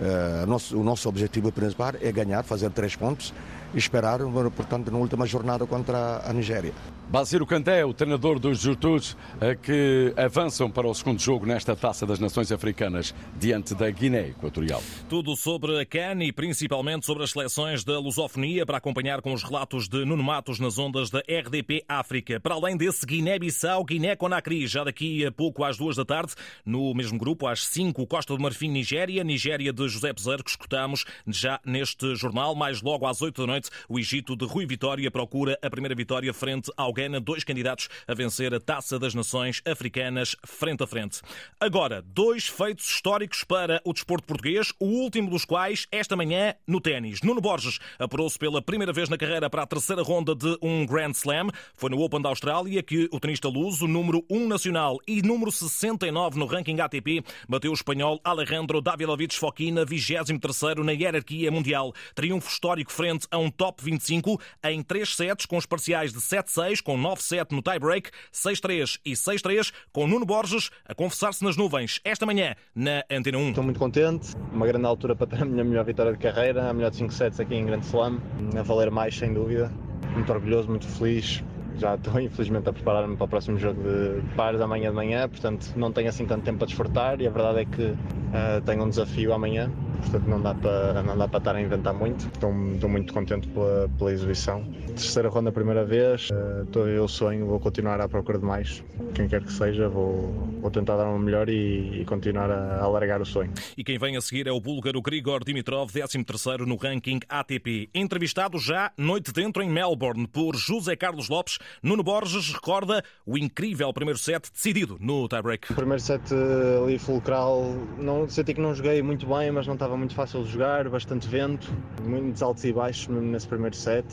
Eh, 0.00 0.46
nosso, 0.46 0.78
o 0.78 0.84
nosso 0.84 1.08
objetivo 1.08 1.50
principal 1.50 1.94
é 2.00 2.12
ganhar, 2.12 2.44
fazer 2.44 2.70
três 2.70 2.94
pontos 2.94 3.34
esperar, 3.74 4.20
portanto, 4.54 4.88
na 4.92 4.98
última 4.98 5.26
jornada 5.26 5.66
contra 5.66 6.22
a 6.24 6.32
Nigéria. 6.32 6.72
Basílio 7.08 7.46
Canté, 7.46 7.84
o 7.84 7.92
treinador 7.92 8.38
dos 8.38 8.60
Juventudes, 8.60 9.16
eh, 9.40 9.54
que 9.54 10.14
avançam 10.16 10.70
para 10.70 10.86
o 10.86 10.94
segundo 10.94 11.20
jogo 11.20 11.44
nesta 11.44 11.76
Taça 11.76 12.06
das 12.06 12.18
Nações 12.18 12.50
Africanas 12.50 13.14
diante 13.38 13.74
da 13.74 13.90
Guiné 13.90 14.28
Equatorial. 14.28 14.82
Tudo 15.08 15.36
sobre 15.36 15.78
a 15.80 15.84
CAN 15.84 16.22
e 16.22 16.32
principalmente 16.32 17.04
sobre 17.04 17.24
as 17.24 17.30
seleções 17.30 17.84
da 17.84 17.98
lusofonia 17.98 18.64
para 18.64 18.78
acompanhar 18.78 19.20
com 19.20 19.32
os 19.32 19.42
relatos 19.42 19.88
de 19.88 20.04
Nuno 20.04 20.22
Matos 20.22 20.58
nas 20.58 20.78
ondas 20.78 21.10
da 21.10 21.20
RDP 21.20 21.84
África. 21.88 22.40
Para 22.40 22.54
além 22.54 22.76
desse, 22.76 23.04
Guiné-Bissau, 23.04 23.84
Guiné-Conakry, 23.84 24.66
já 24.66 24.84
daqui 24.84 25.26
a 25.26 25.32
pouco 25.32 25.64
às 25.64 25.76
duas 25.76 25.96
da 25.96 26.04
tarde, 26.04 26.32
no 26.64 26.94
mesmo 26.94 27.18
grupo, 27.18 27.46
às 27.46 27.66
cinco, 27.66 28.06
Costa 28.06 28.34
do 28.34 28.42
Marfim, 28.42 28.68
Nigéria, 28.68 29.22
Nigéria 29.22 29.72
de 29.72 29.88
José 29.88 30.12
Peseiro, 30.12 30.42
que 30.42 30.50
escutamos 30.50 31.04
já 31.26 31.60
neste 31.64 32.14
jornal. 32.14 32.54
Mais 32.54 32.80
logo 32.80 33.06
às 33.06 33.20
oito 33.20 33.42
da 33.42 33.46
noite, 33.46 33.68
o 33.88 33.98
Egito 33.98 34.34
de 34.34 34.46
Rui 34.46 34.64
Vitória 34.64 35.10
procura 35.10 35.58
a 35.62 35.68
primeira 35.68 35.94
vitória 35.94 36.32
frente 36.32 36.70
ao 36.76 36.91
Ghana, 36.92 37.20
dois 37.20 37.44
candidatos 37.44 37.88
a 38.06 38.14
vencer 38.14 38.54
a 38.54 38.60
Taça 38.60 38.98
das 38.98 39.14
Nações 39.14 39.62
Africanas 39.66 40.36
frente 40.44 40.82
a 40.82 40.86
frente. 40.86 41.20
Agora, 41.60 42.02
dois 42.02 42.48
feitos 42.48 42.86
históricos 42.88 43.44
para 43.44 43.80
o 43.84 43.92
desporto 43.92 44.26
português, 44.26 44.72
o 44.78 44.86
último 44.86 45.30
dos 45.30 45.44
quais 45.44 45.86
esta 45.90 46.16
manhã 46.16 46.54
no 46.66 46.80
ténis. 46.80 47.22
Nuno 47.22 47.40
Borges 47.40 47.78
apurou-se 47.98 48.38
pela 48.38 48.60
primeira 48.60 48.92
vez 48.92 49.08
na 49.08 49.16
carreira 49.16 49.48
para 49.48 49.62
a 49.62 49.66
terceira 49.66 50.02
ronda 50.02 50.34
de 50.34 50.58
um 50.60 50.84
Grand 50.84 51.12
Slam. 51.12 51.48
Foi 51.74 51.90
no 51.90 52.00
Open 52.00 52.20
da 52.20 52.28
Austrália 52.28 52.82
que 52.82 53.08
o 53.12 53.20
tenista 53.20 53.48
luso, 53.48 53.86
número 53.86 54.24
1 54.30 54.48
nacional 54.48 54.98
e 55.06 55.22
número 55.22 55.50
69 55.50 56.38
no 56.38 56.46
ranking 56.46 56.80
ATP, 56.80 57.22
bateu 57.48 57.70
o 57.70 57.74
espanhol 57.74 58.20
Alejandro 58.24 58.80
Davidovic 58.80 59.36
Fokina, 59.36 59.86
23º 59.86 60.78
na 60.78 60.92
hierarquia 60.92 61.50
mundial. 61.50 61.92
Triunfo 62.14 62.50
histórico 62.50 62.92
frente 62.92 63.26
a 63.30 63.38
um 63.38 63.50
top 63.50 63.82
25 63.82 64.40
em 64.64 64.82
três 64.82 65.14
sets 65.14 65.46
com 65.46 65.56
os 65.56 65.66
parciais 65.66 66.12
de 66.12 66.18
7-6, 66.18 66.81
com 66.82 66.96
9-7 66.98 67.52
no 67.52 67.62
tie-break, 67.62 68.10
6-3 68.32 68.98
e 69.04 69.12
6-3, 69.12 69.72
com 69.92 70.06
Nuno 70.06 70.26
Borges 70.26 70.70
a 70.84 70.94
confessar-se 70.94 71.44
nas 71.44 71.56
nuvens 71.56 72.00
esta 72.04 72.26
manhã 72.26 72.54
na 72.74 73.04
Antena 73.10 73.38
1. 73.38 73.48
Estou 73.50 73.64
muito 73.64 73.78
contente, 73.78 74.34
uma 74.52 74.66
grande 74.66 74.86
altura 74.86 75.14
para 75.14 75.26
ter 75.26 75.42
a 75.42 75.44
minha 75.44 75.64
melhor 75.64 75.84
vitória 75.84 76.12
de 76.12 76.18
carreira, 76.18 76.68
a 76.68 76.72
melhor 76.72 76.90
de 76.90 76.96
5 76.96 77.12
sets 77.12 77.40
aqui 77.40 77.54
em 77.54 77.66
Grande 77.66 77.86
Slam, 77.86 78.20
a 78.58 78.62
valer 78.62 78.90
mais 78.90 79.16
sem 79.16 79.32
dúvida. 79.32 79.72
Muito 80.14 80.32
orgulhoso, 80.32 80.68
muito 80.68 80.86
feliz. 80.86 81.42
Já 81.78 81.94
estou 81.94 82.18
infelizmente 82.20 82.68
a 82.68 82.72
preparar-me 82.72 83.16
para 83.16 83.24
o 83.24 83.28
próximo 83.28 83.58
jogo 83.58 83.82
de 83.82 84.22
pares 84.36 84.60
amanhã 84.60 84.90
de 84.90 84.96
manhã, 84.96 85.28
portanto 85.28 85.72
não 85.76 85.92
tenho 85.92 86.08
assim 86.08 86.26
tanto 86.26 86.44
tempo 86.44 86.58
para 86.58 86.66
desfrutar 86.66 87.20
e 87.20 87.26
a 87.26 87.30
verdade 87.30 87.60
é 87.60 87.64
que 87.64 87.82
uh, 87.82 88.60
tenho 88.64 88.84
um 88.84 88.88
desafio 88.88 89.32
amanhã 89.32 89.70
portanto 90.02 90.26
não 90.28 90.40
dá 90.40 90.54
para, 90.54 91.02
não 91.02 91.16
dá 91.16 91.28
para 91.28 91.38
estar 91.38 91.56
a 91.56 91.60
inventar 91.60 91.94
muito. 91.94 92.26
Estou, 92.26 92.52
estou 92.74 92.88
muito 92.88 93.12
contente 93.12 93.48
pela, 93.48 93.88
pela 93.98 94.12
exibição. 94.12 94.64
Terceira 94.88 95.28
ronda, 95.28 95.50
primeira 95.50 95.84
vez, 95.84 96.28
uh, 96.30 96.62
estou, 96.64 96.88
eu 96.88 97.08
sonho, 97.08 97.46
vou 97.46 97.58
continuar 97.58 98.00
à 98.00 98.08
procura 98.08 98.38
de 98.38 98.44
mais. 98.44 98.82
Quem 99.14 99.28
quer 99.28 99.42
que 99.42 99.52
seja, 99.52 99.88
vou, 99.88 100.32
vou 100.60 100.70
tentar 100.70 100.96
dar 100.96 101.06
uma 101.06 101.18
melhor 101.18 101.48
e, 101.48 102.02
e 102.02 102.04
continuar 102.04 102.50
a, 102.50 102.76
a 102.76 102.82
alargar 102.82 103.20
o 103.20 103.26
sonho. 103.26 103.52
E 103.76 103.84
quem 103.84 103.98
vem 103.98 104.16
a 104.16 104.20
seguir 104.20 104.46
é 104.46 104.52
o 104.52 104.60
búlgaro 104.60 105.00
Grigor 105.00 105.44
Dimitrov, 105.44 105.90
13 105.90 106.66
no 106.66 106.76
ranking 106.76 107.20
ATP. 107.28 107.90
Entrevistado 107.94 108.58
já 108.58 108.92
noite 108.96 109.32
dentro 109.32 109.62
em 109.62 109.70
Melbourne 109.70 110.26
por 110.26 110.56
José 110.56 110.96
Carlos 110.96 111.28
Lopes, 111.28 111.58
Nuno 111.82 112.02
Borges 112.02 112.52
recorda 112.52 113.02
o 113.26 113.38
incrível 113.38 113.92
primeiro 113.92 114.18
set 114.18 114.50
decidido 114.52 114.96
no 115.00 115.28
tie-break. 115.28 115.72
O 115.72 115.74
primeiro 115.74 116.00
set 116.00 116.22
eh, 116.32 116.82
ali 116.82 116.98
fulcral, 116.98 117.74
não, 117.98 118.28
senti 118.28 118.54
que 118.54 118.60
não 118.60 118.74
joguei 118.74 119.02
muito 119.02 119.26
bem, 119.26 119.50
mas 119.50 119.66
não 119.66 119.74
estava 119.74 119.91
estava 119.92 119.98
muito 119.98 120.14
fácil 120.14 120.42
de 120.42 120.52
jogar, 120.52 120.88
bastante 120.88 121.28
vento, 121.28 121.70
muitos 122.02 122.42
altos 122.42 122.64
e 122.64 122.72
baixos 122.72 123.08
nesse 123.08 123.46
primeiro 123.46 123.76
set. 123.76 124.06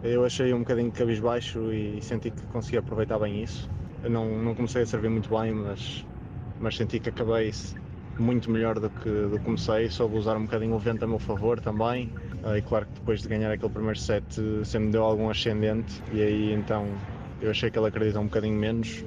Eu 0.00 0.24
achei 0.24 0.54
um 0.54 0.60
bocadinho 0.60 0.92
cabisbaixo 0.92 1.72
e 1.72 2.00
senti 2.00 2.30
que 2.30 2.40
consegui 2.52 2.76
aproveitar 2.76 3.18
bem 3.18 3.42
isso. 3.42 3.68
Eu 4.04 4.10
não, 4.10 4.28
não 4.28 4.54
comecei 4.54 4.82
a 4.82 4.86
servir 4.86 5.08
muito 5.08 5.28
bem, 5.28 5.52
mas, 5.52 6.06
mas 6.60 6.76
senti 6.76 7.00
que 7.00 7.08
acabei 7.08 7.52
muito 8.16 8.48
melhor 8.48 8.78
do 8.78 8.88
que, 8.88 9.10
do 9.10 9.40
comecei. 9.40 9.90
Soube 9.90 10.16
usar 10.16 10.36
um 10.36 10.44
bocadinho 10.44 10.72
o 10.72 10.78
vento 10.78 11.04
a 11.04 11.08
meu 11.08 11.18
favor 11.18 11.58
também. 11.58 12.12
E 12.56 12.62
claro 12.62 12.86
que 12.86 12.92
depois 12.92 13.20
de 13.20 13.28
ganhar 13.28 13.50
aquele 13.50 13.72
primeiro 13.72 13.98
set 13.98 14.24
sempre 14.64 14.90
deu 14.90 15.02
algum 15.02 15.28
ascendente 15.30 16.00
e 16.12 16.22
aí 16.22 16.52
então 16.52 16.86
eu 17.40 17.50
achei 17.50 17.72
que 17.72 17.78
ele 17.78 17.88
acreditou 17.88 18.22
um 18.22 18.26
bocadinho 18.26 18.56
menos 18.56 19.04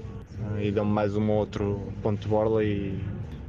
e 0.60 0.72
deu-me 0.72 0.92
mais 0.92 1.16
um 1.16 1.30
outro 1.32 1.82
ponto 2.02 2.20
de 2.20 2.28
borla 2.28 2.64
e 2.66 3.00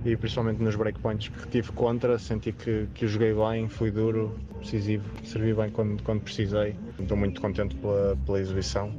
e 0.05 0.17
principalmente 0.17 0.63
nos 0.63 0.77
breakpoints 0.77 1.29
que 1.29 1.49
tive 1.49 1.73
contra, 1.73 2.19
senti 2.19 2.53
que, 2.53 2.89
que 2.95 3.05
o 3.05 3.09
joguei 3.09 3.35
bem, 3.35 3.69
fui 3.69 3.91
duro, 3.91 4.39
decisivo, 4.61 5.05
servi 5.25 5.55
bem 5.55 5.71
quando, 5.71 6.03
quando 6.03 6.21
precisei. 6.21 6.75
Estou 6.99 7.17
muito 7.17 7.41
contente 7.41 7.75
pela, 7.77 8.17
pela 8.25 8.41
exibição. 8.41 8.93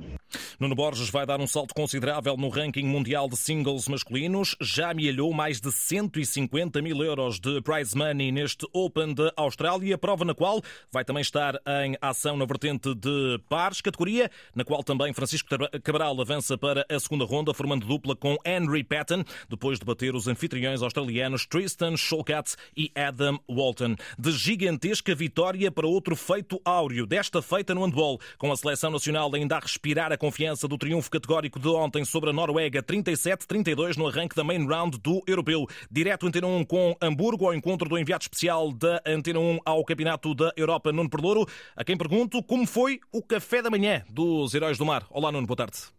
Nuno 0.60 0.76
Borges 0.76 1.10
vai 1.10 1.26
dar 1.26 1.40
um 1.40 1.48
salto 1.48 1.74
considerável 1.74 2.36
no 2.36 2.50
ranking 2.50 2.84
mundial 2.84 3.30
de 3.30 3.38
singles 3.38 3.88
masculinos. 3.88 4.58
Já 4.60 4.92
amealhou 4.92 5.32
mais 5.32 5.62
de 5.62 5.72
150 5.72 6.82
mil 6.82 7.02
euros 7.02 7.40
de 7.40 7.62
prize 7.62 7.96
money 7.96 8.30
neste 8.30 8.68
Open 8.74 9.14
de 9.14 9.32
Austrália, 9.38 9.98
prova 9.98 10.26
na 10.26 10.36
qual 10.36 10.62
vai 10.92 11.06
também 11.06 11.22
estar 11.22 11.56
em 11.86 11.96
ação 12.02 12.36
na 12.36 12.44
vertente 12.44 12.94
de 12.94 13.40
pares, 13.48 13.80
categoria 13.80 14.30
na 14.54 14.66
qual 14.66 14.84
também 14.84 15.14
Francisco 15.14 15.48
Cabral 15.82 16.20
avança 16.20 16.58
para 16.58 16.86
a 16.90 17.00
segunda 17.00 17.24
ronda, 17.24 17.54
formando 17.54 17.88
dupla 17.88 18.14
com 18.14 18.36
Henry 18.46 18.84
Patton, 18.84 19.24
depois 19.48 19.80
de 19.80 19.86
bater 19.86 20.14
os 20.14 20.28
anfitriões 20.28 20.82
australianos 20.82 21.46
Tristan 21.46 21.96
Shulkat 21.96 22.56
e 22.76 22.92
Adam 22.94 23.40
Walton. 23.50 23.96
De 24.18 24.34
gigantesca 24.34 25.16
vitória 25.16 25.72
para 25.72 25.88
outro 25.88 26.18
feito 26.18 26.60
áureo, 26.66 27.06
desta 27.06 27.42
feita 27.42 27.74
no 27.74 27.86
handball, 27.86 28.20
com 28.38 28.52
a 28.52 28.58
seleção 28.58 28.92
nacional 28.92 29.34
ainda 29.34 29.56
a 29.56 29.60
respirar 29.60 30.12
a 30.12 30.18
confiança 30.18 30.49
do 30.58 30.78
triunfo 30.78 31.12
categórico 31.12 31.60
de 31.60 31.68
ontem 31.68 32.04
sobre 32.04 32.30
a 32.32 32.34
Noruega, 32.34 32.82
37-32 32.82 33.98
no 33.98 34.08
arranque 34.08 34.36
da 34.36 34.44
main 34.44 34.66
round 34.66 34.98
do 35.00 35.22
Europeu. 35.28 35.68
Direto 35.92 36.28
Antena 36.28 36.48
1 36.48 36.66
com 36.66 36.96
Hamburgo, 37.00 37.46
ao 37.46 37.54
encontro 37.54 37.88
do 37.88 37.98
enviado 37.98 38.24
especial 38.24 38.72
da 38.72 39.02
Antena 39.06 39.40
1 39.40 39.60
ao 39.64 39.84
Campeonato 39.86 40.34
da 40.34 40.52
Europa, 40.56 40.92
Nuno 40.92 41.10
Perlouro, 41.10 41.46
a 41.76 41.84
quem 41.84 41.98
pergunto 41.98 42.42
como 42.44 42.66
foi 42.66 43.00
o 43.12 43.22
café 43.22 43.62
da 43.62 43.70
manhã 43.70 44.04
dos 44.10 44.54
Heróis 44.54 44.78
do 44.78 44.86
Mar. 44.86 45.06
Olá, 45.10 45.32
Nuno, 45.32 45.46
boa 45.46 45.58
tarde. 45.58 45.99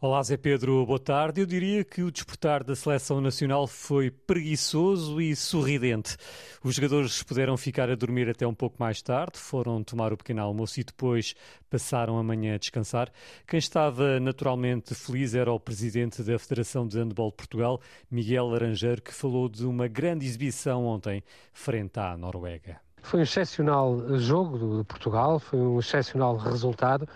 Olá, 0.00 0.22
Zé 0.22 0.36
Pedro, 0.36 0.84
boa 0.84 0.98
tarde. 0.98 1.40
Eu 1.40 1.46
diria 1.46 1.82
que 1.82 2.02
o 2.02 2.10
despertar 2.10 2.62
da 2.62 2.74
seleção 2.74 3.22
nacional 3.22 3.66
foi 3.66 4.10
preguiçoso 4.10 5.18
e 5.18 5.34
sorridente. 5.34 6.16
Os 6.62 6.74
jogadores 6.74 7.22
puderam 7.22 7.56
ficar 7.56 7.88
a 7.88 7.94
dormir 7.94 8.28
até 8.28 8.46
um 8.46 8.52
pouco 8.52 8.76
mais 8.78 9.00
tarde, 9.00 9.38
foram 9.38 9.82
tomar 9.82 10.12
o 10.12 10.16
pequeno 10.16 10.42
almoço 10.42 10.78
e 10.78 10.84
depois 10.84 11.34
passaram 11.70 12.18
a 12.18 12.22
manhã 12.22 12.56
a 12.56 12.58
descansar. 12.58 13.10
Quem 13.46 13.58
estava 13.58 14.20
naturalmente 14.20 14.94
feliz 14.94 15.34
era 15.34 15.50
o 15.50 15.60
presidente 15.60 16.22
da 16.22 16.38
Federação 16.38 16.86
de 16.86 16.98
Handball 16.98 17.30
de 17.30 17.36
Portugal, 17.36 17.80
Miguel 18.10 18.48
Laranjeiro, 18.48 19.00
que 19.00 19.14
falou 19.14 19.48
de 19.48 19.64
uma 19.64 19.88
grande 19.88 20.26
exibição 20.26 20.84
ontem 20.84 21.22
frente 21.52 21.98
à 21.98 22.14
Noruega. 22.14 22.78
Foi 23.00 23.20
um 23.20 23.22
excepcional 23.22 24.18
jogo 24.18 24.78
de 24.78 24.84
Portugal, 24.84 25.38
foi 25.38 25.60
um 25.60 25.78
excepcional 25.78 26.36
resultado. 26.36 27.08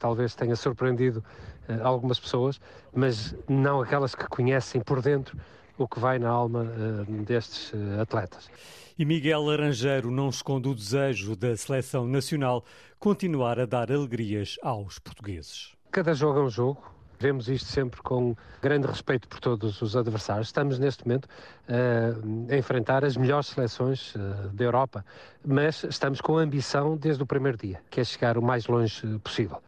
Talvez 0.00 0.34
tenha 0.34 0.56
surpreendido 0.56 1.22
eh, 1.68 1.78
algumas 1.82 2.18
pessoas, 2.18 2.58
mas 2.92 3.36
não 3.46 3.82
aquelas 3.82 4.14
que 4.14 4.26
conhecem 4.26 4.80
por 4.80 5.02
dentro 5.02 5.38
o 5.76 5.86
que 5.86 6.00
vai 6.00 6.18
na 6.18 6.28
alma 6.28 6.64
uh, 6.64 7.24
destes 7.24 7.72
uh, 7.72 8.00
atletas. 8.00 8.50
E 8.98 9.04
Miguel 9.04 9.42
Laranjeiro 9.42 10.10
não 10.10 10.28
esconde 10.28 10.68
o 10.68 10.74
desejo 10.74 11.36
da 11.36 11.56
seleção 11.56 12.06
nacional 12.06 12.64
continuar 12.98 13.58
a 13.58 13.66
dar 13.66 13.90
alegrias 13.90 14.58
aos 14.62 14.98
portugueses. 14.98 15.72
Cada 15.90 16.12
jogo 16.12 16.38
é 16.38 16.42
um 16.42 16.50
jogo. 16.50 16.82
Vemos 17.18 17.48
isto 17.48 17.68
sempre 17.68 18.00
com 18.00 18.34
grande 18.62 18.86
respeito 18.86 19.28
por 19.28 19.38
todos 19.40 19.80
os 19.82 19.94
adversários. 19.94 20.48
Estamos 20.48 20.78
neste 20.78 21.06
momento 21.06 21.26
uh, 21.26 22.52
a 22.52 22.56
enfrentar 22.56 23.04
as 23.04 23.16
melhores 23.16 23.48
seleções 23.48 24.14
da 24.52 24.64
Europa, 24.64 25.04
mas 25.44 25.84
estamos 25.84 26.20
com 26.22 26.38
a 26.38 26.42
ambição 26.42 26.96
desde 26.96 27.22
o 27.22 27.26
primeiro 27.26 27.58
dia, 27.58 27.80
que 27.90 28.00
é 28.00 28.04
chegar 28.04 28.38
o 28.38 28.42
mais 28.42 28.66
longe 28.66 29.18
possível. 29.18 29.62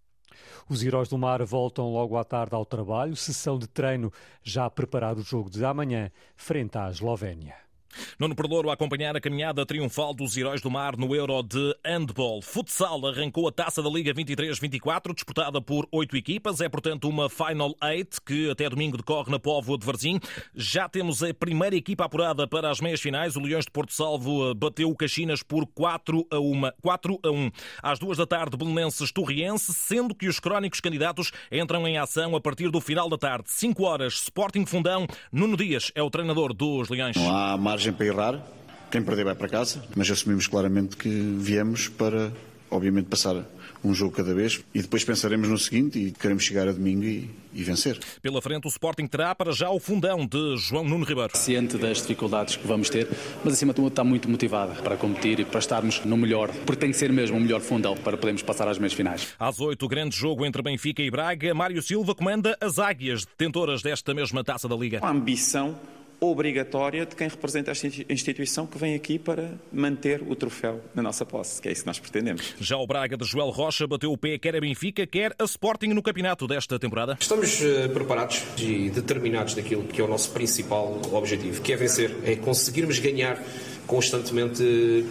Os 0.68 0.82
Heróis 0.82 1.08
do 1.08 1.18
Mar 1.18 1.42
voltam 1.44 1.92
logo 1.92 2.16
à 2.16 2.24
tarde 2.24 2.54
ao 2.54 2.64
trabalho, 2.64 3.16
sessão 3.16 3.58
de 3.58 3.66
treino 3.66 4.12
já 4.42 4.64
a 4.64 4.70
preparar 4.70 5.16
o 5.16 5.22
jogo 5.22 5.50
de 5.50 5.64
amanhã 5.64 6.10
frente 6.36 6.78
à 6.78 6.88
Eslovénia. 6.88 7.71
Nuno 8.18 8.34
Perlouro 8.34 8.70
a 8.70 8.74
acompanhar 8.74 9.16
a 9.16 9.20
caminhada 9.20 9.64
triunfal 9.66 10.14
dos 10.14 10.36
Heróis 10.36 10.60
do 10.60 10.70
Mar 10.70 10.96
no 10.96 11.14
Euro 11.14 11.42
de 11.42 11.76
Handball. 11.84 12.42
Futsal 12.42 13.06
arrancou 13.06 13.48
a 13.48 13.52
taça 13.52 13.82
da 13.82 13.88
Liga 13.88 14.12
23-24, 14.14 15.14
disputada 15.14 15.60
por 15.60 15.88
oito 15.90 16.16
equipas. 16.16 16.60
É, 16.60 16.68
portanto, 16.68 17.08
uma 17.08 17.28
Final 17.28 17.74
Eight 17.82 18.20
que 18.20 18.50
até 18.50 18.68
domingo 18.68 18.96
decorre 18.96 19.30
na 19.30 19.38
Póvoa 19.38 19.76
de 19.76 19.84
Varzim. 19.84 20.20
Já 20.54 20.88
temos 20.88 21.22
a 21.22 21.34
primeira 21.34 21.74
equipa 21.74 22.04
apurada 22.04 22.46
para 22.46 22.70
as 22.70 22.80
meias 22.80 23.00
finais. 23.00 23.36
O 23.36 23.40
Leões 23.40 23.64
de 23.64 23.70
Porto 23.70 23.92
Salvo 23.92 24.50
eh, 24.50 24.54
bateu 24.54 24.90
o 24.90 24.96
Caxinas 24.96 25.42
por 25.42 25.66
4 25.66 26.26
a 26.30 26.38
1. 26.38 26.62
4 26.80 27.18
a 27.24 27.30
1. 27.30 27.50
Às 27.82 27.98
duas 27.98 28.18
da 28.18 28.26
tarde, 28.26 28.56
Belenenses 28.56 29.10
Torriense, 29.10 29.72
sendo 29.72 30.14
que 30.14 30.28
os 30.28 30.38
crónicos 30.38 30.80
candidatos 30.80 31.32
entram 31.50 31.86
em 31.88 31.98
ação 31.98 32.36
a 32.36 32.40
partir 32.40 32.70
do 32.70 32.80
final 32.80 33.08
da 33.08 33.18
tarde. 33.18 33.50
5 33.50 33.82
horas, 33.84 34.14
Sporting 34.14 34.66
Fundão. 34.66 35.06
Nuno 35.32 35.56
Dias 35.56 35.90
é 35.94 36.02
o 36.02 36.10
treinador 36.10 36.52
dos 36.52 36.88
Leões. 36.88 37.16
Não 37.16 37.34
há 37.34 37.56
margem 37.56 37.81
para 37.90 38.06
errar. 38.06 38.46
Quem 38.90 39.02
perder 39.02 39.24
vai 39.24 39.34
para 39.34 39.48
casa, 39.48 39.82
mas 39.96 40.10
assumimos 40.10 40.46
claramente 40.46 40.96
que 40.96 41.08
viemos 41.08 41.88
para 41.88 42.30
obviamente, 42.72 43.06
passar 43.06 43.44
um 43.84 43.94
jogo 43.94 44.12
cada 44.12 44.32
vez 44.34 44.64
e 44.74 44.80
depois 44.80 45.04
pensaremos 45.04 45.48
no 45.48 45.58
seguinte 45.58 45.98
e 45.98 46.10
queremos 46.10 46.42
chegar 46.42 46.66
a 46.68 46.72
domingo 46.72 47.04
e, 47.04 47.30
e, 47.52 47.62
vencer. 47.62 47.98
Pela 48.22 48.40
frente, 48.40 48.66
o 48.66 48.68
Sporting 48.68 49.06
terá 49.06 49.34
para 49.34 49.52
já 49.52 49.70
o 49.70 49.78
fundão 49.78 50.26
de 50.26 50.56
João 50.56 50.84
Nuno 50.84 51.04
Ribeiro. 51.04 51.36
Ciente 51.36 51.76
das 51.76 51.98
dificuldades 51.98 52.56
que 52.56 52.66
vamos 52.66 52.88
ter, 52.88 53.08
mas 53.44 53.54
acima 53.54 53.72
de 53.72 53.76
tudo 53.76 53.88
está 53.88 54.02
muito 54.02 54.28
motivada 54.28 54.74
para 54.82 54.96
competir 54.96 55.40
e 55.40 55.44
para 55.44 55.58
estarmos 55.58 56.04
no 56.04 56.16
melhor, 56.16 56.50
porque 56.64 56.80
tem 56.80 56.90
que 56.90 56.96
ser 56.96 57.12
mesmo 57.12 57.36
o 57.36 57.40
melhor 57.40 57.60
fundão 57.60 57.94
para 57.94 58.16
podermos 58.16 58.42
passar 58.42 58.66
às 58.68 58.78
meias 58.78 58.94
finais. 58.94 59.28
Às 59.38 59.60
oito, 59.60 59.84
o 59.84 59.88
grande 59.88 60.16
jogo 60.16 60.46
entre 60.46 60.62
Benfica 60.62 61.02
e 61.02 61.10
Braga. 61.10 61.52
Mário 61.54 61.82
Silva 61.82 62.14
comanda 62.14 62.56
as 62.60 62.78
águias, 62.78 63.24
detentoras 63.24 63.82
desta 63.82 64.14
mesma 64.14 64.42
taça 64.42 64.68
da 64.68 64.76
Liga. 64.76 65.00
A 65.02 65.10
ambição 65.10 65.76
obrigatória 66.22 67.04
de 67.04 67.16
quem 67.16 67.28
representa 67.28 67.72
esta 67.72 67.88
instituição 68.08 68.64
que 68.64 68.78
vem 68.78 68.94
aqui 68.94 69.18
para 69.18 69.50
manter 69.72 70.22
o 70.22 70.36
troféu 70.36 70.80
na 70.94 71.02
nossa 71.02 71.26
posse, 71.26 71.60
que 71.60 71.68
é 71.68 71.72
isso 71.72 71.82
que 71.82 71.86
nós 71.88 71.98
pretendemos. 71.98 72.54
Já 72.60 72.76
o 72.76 72.86
Braga 72.86 73.16
de 73.16 73.24
Joel 73.24 73.50
Rocha 73.50 73.88
bateu 73.88 74.12
o 74.12 74.16
pé 74.16 74.38
quer 74.38 74.54
a 74.54 74.60
Benfica, 74.60 75.04
quer 75.04 75.34
a 75.36 75.44
Sporting 75.44 75.88
no 75.88 76.02
campeonato 76.02 76.46
desta 76.46 76.78
temporada. 76.78 77.18
Estamos 77.20 77.60
eh, 77.60 77.88
preparados 77.88 78.44
e 78.56 78.88
determinados 78.90 79.54
daquilo 79.54 79.82
que 79.82 80.00
é 80.00 80.04
o 80.04 80.08
nosso 80.08 80.30
principal 80.30 81.00
objetivo, 81.12 81.60
que 81.60 81.72
é 81.72 81.76
vencer, 81.76 82.14
é 82.24 82.36
conseguirmos 82.36 83.00
ganhar 83.00 83.42
constantemente 83.86 84.62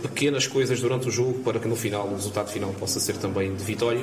pequenas 0.02 0.48
coisas 0.48 0.80
durante 0.80 1.10
o 1.10 1.12
jogo 1.12 1.44
para 1.44 1.60
que 1.60 1.68
no 1.68 1.76
final 1.76 2.08
o 2.08 2.16
resultado 2.16 2.50
final 2.50 2.72
possa 2.74 3.00
ser 3.02 3.18
também 3.18 3.54
de 3.54 3.64
vitória. 3.64 4.02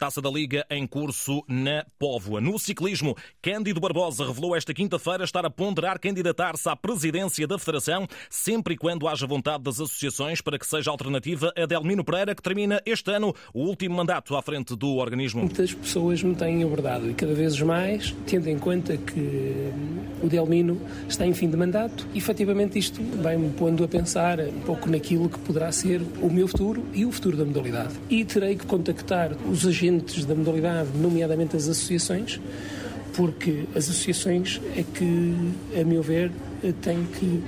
Taça 0.00 0.22
da 0.22 0.30
Liga 0.30 0.64
em 0.70 0.86
curso 0.86 1.44
na 1.46 1.84
Póvoa. 1.98 2.40
No 2.40 2.58
ciclismo, 2.58 3.14
Cândido 3.42 3.80
Barbosa 3.80 4.26
revelou 4.26 4.56
esta 4.56 4.72
quinta-feira 4.72 5.24
estar 5.24 5.44
a 5.44 5.50
ponderar 5.50 6.00
candidatar-se 6.00 6.66
à 6.70 6.74
presidência 6.74 7.46
da 7.46 7.58
Federação, 7.58 8.08
sempre 8.30 8.72
e 8.72 8.76
quando 8.78 9.06
haja 9.06 9.26
vontade 9.26 9.62
das 9.62 9.78
associações 9.78 10.40
para 10.40 10.58
que 10.58 10.66
seja 10.66 10.90
alternativa 10.90 11.52
a 11.54 11.66
Delmino 11.66 12.02
Pereira, 12.02 12.34
que 12.34 12.40
termina 12.40 12.80
este 12.86 13.10
ano 13.10 13.34
o 13.52 13.60
último 13.60 13.94
mandato 13.94 14.34
à 14.34 14.40
frente 14.40 14.74
do 14.74 14.96
organismo. 14.96 15.42
Muitas 15.42 15.74
pessoas 15.74 16.22
me 16.22 16.34
têm 16.34 16.64
abordado 16.64 17.10
e 17.10 17.12
cada 17.12 17.34
vez 17.34 17.60
mais, 17.60 18.16
tendo 18.26 18.48
em 18.48 18.58
conta 18.58 18.96
que 18.96 19.70
o 20.22 20.28
Delmino 20.28 20.80
está 21.10 21.26
em 21.26 21.34
fim 21.34 21.50
de 21.50 21.58
mandato, 21.58 22.08
e 22.14 22.18
efetivamente 22.18 22.78
isto 22.78 23.02
vai-me 23.20 23.50
pondo 23.50 23.84
a 23.84 23.88
pensar 23.88 24.40
um 24.40 24.60
pouco 24.60 24.88
naquilo 24.88 25.28
que 25.28 25.38
poderá 25.40 25.70
ser 25.70 26.00
o 26.22 26.30
meu 26.30 26.48
futuro 26.48 26.86
e 26.94 27.04
o 27.04 27.12
futuro 27.12 27.36
da 27.36 27.44
modalidade. 27.44 27.92
E 28.08 28.24
terei 28.24 28.56
que 28.56 28.64
contactar 28.64 29.32
os 29.46 29.66
agentes 29.66 29.89
agentes 29.90 30.24
da 30.24 30.34
modalidade, 30.34 30.90
nomeadamente 30.94 31.56
as 31.56 31.68
associações, 31.68 32.40
porque 33.14 33.64
as 33.74 33.88
associações 33.88 34.60
é 34.76 34.82
que, 34.82 35.34
a 35.78 35.84
meu 35.84 36.02
ver, 36.02 36.30
têm 36.80 37.04
que 37.04 37.42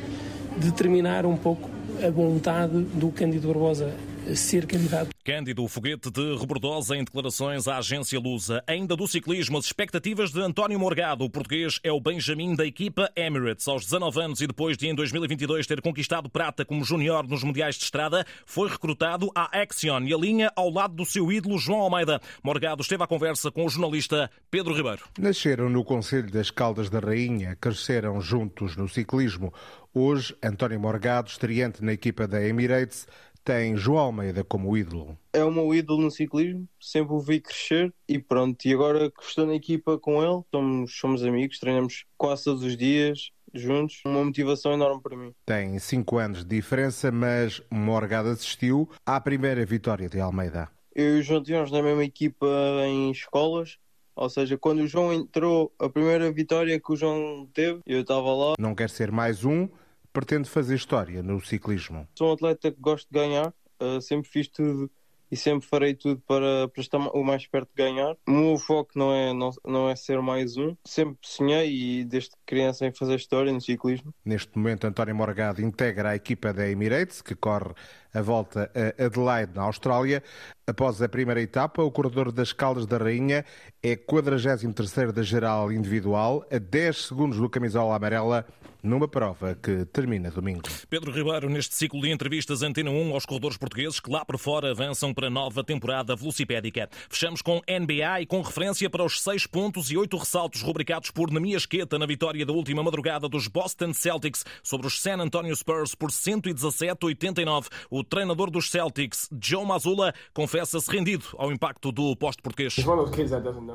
determinar 0.56 1.24
um 1.24 1.36
pouco 1.36 1.70
a 2.04 2.10
vontade 2.10 2.78
do 2.94 3.08
Cândido 3.10 3.48
Barbosa 3.48 3.92
ser 4.34 4.66
candidato. 4.66 5.10
Cândido, 5.24 5.66
foguete 5.68 6.10
de 6.10 6.36
Rebordosa 6.36 6.96
em 6.96 7.04
declarações 7.04 7.68
à 7.68 7.78
agência 7.78 8.18
Lusa. 8.18 8.62
Ainda 8.66 8.96
do 8.96 9.06
ciclismo, 9.06 9.58
as 9.58 9.66
expectativas 9.66 10.32
de 10.32 10.40
António 10.40 10.78
Morgado. 10.78 11.24
O 11.24 11.30
português 11.30 11.78
é 11.84 11.92
o 11.92 12.00
Benjamin 12.00 12.56
da 12.56 12.66
equipa 12.66 13.10
Emirates. 13.14 13.68
Aos 13.68 13.84
19 13.84 14.20
anos 14.20 14.40
e 14.40 14.46
depois 14.46 14.76
de 14.76 14.88
em 14.88 14.94
2022 14.94 15.66
ter 15.66 15.80
conquistado 15.80 16.28
prata 16.28 16.64
como 16.64 16.84
júnior 16.84 17.28
nos 17.28 17.44
Mundiais 17.44 17.76
de 17.76 17.84
Estrada, 17.84 18.26
foi 18.44 18.68
recrutado 18.68 19.30
à 19.34 19.60
Axion 19.60 20.02
e 20.02 20.12
alinha 20.12 20.50
ao 20.56 20.70
lado 20.70 20.94
do 20.94 21.04
seu 21.04 21.30
ídolo 21.30 21.58
João 21.58 21.80
Almeida. 21.80 22.20
Morgado 22.42 22.82
esteve 22.82 23.04
à 23.04 23.06
conversa 23.06 23.50
com 23.50 23.64
o 23.64 23.68
jornalista 23.68 24.30
Pedro 24.50 24.74
Ribeiro. 24.74 25.02
Nasceram 25.18 25.68
no 25.68 25.84
Conselho 25.84 26.30
das 26.30 26.50
Caldas 26.50 26.90
da 26.90 26.98
Rainha, 26.98 27.56
cresceram 27.60 28.20
juntos 28.20 28.76
no 28.76 28.88
ciclismo. 28.88 29.52
Hoje, 29.94 30.34
António 30.42 30.80
Morgado, 30.80 31.28
estreante 31.28 31.84
na 31.84 31.92
equipa 31.92 32.26
da 32.26 32.42
Emirates, 32.42 33.06
tem 33.44 33.76
João 33.76 33.98
Almeida 33.98 34.44
como 34.44 34.76
ídolo? 34.76 35.18
É 35.32 35.44
o 35.44 35.50
meu 35.50 35.74
ídolo 35.74 36.02
no 36.02 36.10
ciclismo, 36.10 36.68
sempre 36.80 37.14
o 37.14 37.20
vi 37.20 37.40
crescer 37.40 37.92
e 38.08 38.18
pronto. 38.18 38.64
E 38.64 38.72
agora 38.72 39.10
que 39.10 39.22
estou 39.22 39.46
na 39.46 39.54
equipa 39.54 39.98
com 39.98 40.22
ele, 40.22 40.42
somos, 40.50 40.96
somos 40.96 41.24
amigos, 41.24 41.58
treinamos 41.58 42.04
quase 42.16 42.44
todos 42.44 42.62
os 42.62 42.76
dias 42.76 43.30
juntos, 43.54 44.00
uma 44.04 44.24
motivação 44.24 44.72
enorme 44.72 45.02
para 45.02 45.16
mim. 45.16 45.34
Tem 45.44 45.78
cinco 45.78 46.18
anos 46.18 46.44
de 46.44 46.56
diferença, 46.56 47.10
mas 47.12 47.62
Morgado 47.70 48.28
assistiu 48.28 48.88
à 49.04 49.20
primeira 49.20 49.64
vitória 49.64 50.08
de 50.08 50.20
Almeida. 50.20 50.68
Eu 50.94 51.16
e 51.16 51.20
o 51.20 51.22
João 51.22 51.42
tivemos 51.42 51.70
na 51.70 51.82
mesma 51.82 52.04
equipa 52.04 52.46
em 52.86 53.10
escolas, 53.10 53.78
ou 54.14 54.28
seja, 54.28 54.58
quando 54.58 54.80
o 54.80 54.86
João 54.86 55.12
entrou, 55.12 55.72
a 55.78 55.88
primeira 55.88 56.30
vitória 56.30 56.78
que 56.78 56.92
o 56.92 56.96
João 56.96 57.48
teve, 57.52 57.80
eu 57.86 58.02
estava 58.02 58.32
lá. 58.34 58.54
Não 58.58 58.74
quer 58.74 58.90
ser 58.90 59.10
mais 59.10 59.44
um, 59.44 59.68
pretende 60.12 60.48
fazer 60.48 60.74
história 60.74 61.22
no 61.22 61.40
ciclismo? 61.40 62.06
Sou 62.14 62.30
um 62.30 62.32
atleta 62.32 62.70
que 62.70 62.80
gosto 62.80 63.08
de 63.10 63.18
ganhar, 63.18 63.52
uh, 63.80 64.00
sempre 64.00 64.28
fiz 64.28 64.48
tudo 64.48 64.90
e 65.32 65.36
sempre 65.36 65.66
farei 65.66 65.94
tudo 65.94 66.22
para, 66.26 66.68
para 66.68 66.82
estar 66.82 66.98
o 66.98 67.24
mais 67.24 67.46
perto 67.46 67.70
de 67.74 67.82
ganhar. 67.82 68.14
O 68.28 68.30
meu 68.30 68.58
foco 68.58 68.90
não 68.94 69.10
é, 69.14 69.32
não, 69.32 69.50
não 69.64 69.88
é 69.88 69.96
ser 69.96 70.20
mais 70.20 70.58
um. 70.58 70.76
Sempre 70.84 71.16
sonhei 71.22 71.72
e 71.72 72.04
desde 72.04 72.32
criança 72.44 72.86
em 72.86 72.92
fazer 72.92 73.14
história 73.14 73.50
no 73.50 73.60
ciclismo. 73.60 74.12
Neste 74.22 74.54
momento, 74.54 74.86
António 74.86 75.14
Morgado 75.16 75.62
integra 75.62 76.10
a 76.10 76.16
equipa 76.16 76.52
da 76.52 76.68
Emirates, 76.68 77.22
que 77.22 77.34
corre 77.34 77.72
a 78.12 78.20
volta 78.20 78.70
a 78.74 79.06
Adelaide, 79.06 79.52
na 79.54 79.62
Austrália. 79.62 80.22
Após 80.64 81.02
a 81.02 81.08
primeira 81.08 81.42
etapa, 81.42 81.82
o 81.82 81.90
corredor 81.90 82.30
das 82.30 82.52
Caldas 82.52 82.86
da 82.86 82.96
Rainha 82.96 83.44
é 83.82 83.96
43º 83.96 85.10
da 85.10 85.22
geral 85.22 85.72
individual, 85.72 86.46
a 86.52 86.58
10 86.58 87.06
segundos 87.06 87.38
do 87.38 87.50
camisola 87.50 87.96
amarela 87.96 88.46
numa 88.82 89.06
prova 89.06 89.54
que 89.54 89.84
termina 89.86 90.30
domingo. 90.30 90.62
Pedro 90.90 91.12
Ribeiro, 91.12 91.48
neste 91.48 91.74
ciclo 91.76 92.00
de 92.00 92.10
entrevistas 92.10 92.62
Antena 92.62 92.90
1 92.90 93.12
aos 93.12 93.24
corredores 93.24 93.56
portugueses 93.56 94.00
que 94.00 94.10
lá 94.10 94.24
por 94.24 94.36
fora 94.38 94.72
avançam 94.72 95.14
para 95.14 95.28
a 95.28 95.30
nova 95.30 95.62
temporada 95.62 96.16
velocipédica. 96.16 96.88
Fechamos 97.08 97.40
com 97.40 97.60
NBA 97.68 98.22
e 98.22 98.26
com 98.26 98.42
referência 98.42 98.90
para 98.90 99.04
os 99.04 99.22
seis 99.22 99.46
pontos 99.46 99.90
e 99.90 99.96
oito 99.96 100.16
ressaltos 100.16 100.62
rubricados 100.62 101.10
por 101.10 101.30
Namias 101.30 101.64
Queta 101.64 101.98
na 101.98 102.06
vitória 102.06 102.44
da 102.44 102.52
última 102.52 102.82
madrugada 102.82 103.28
dos 103.28 103.46
Boston 103.46 103.94
Celtics 103.94 104.44
sobre 104.62 104.86
os 104.86 105.00
San 105.00 105.18
Antonio 105.18 105.54
Spurs 105.54 105.94
por 105.94 106.10
117-89. 106.10 107.66
O 107.88 108.02
treinador 108.02 108.50
dos 108.50 108.70
Celtics, 108.70 109.28
Joe 109.40 109.64
Mazzulla, 109.64 110.12
confessa-se 110.52 110.90
rendido 110.90 111.24
ao 111.38 111.50
impacto 111.50 111.90
do 111.90 112.14
posto 112.14 112.42
português. 112.42 112.76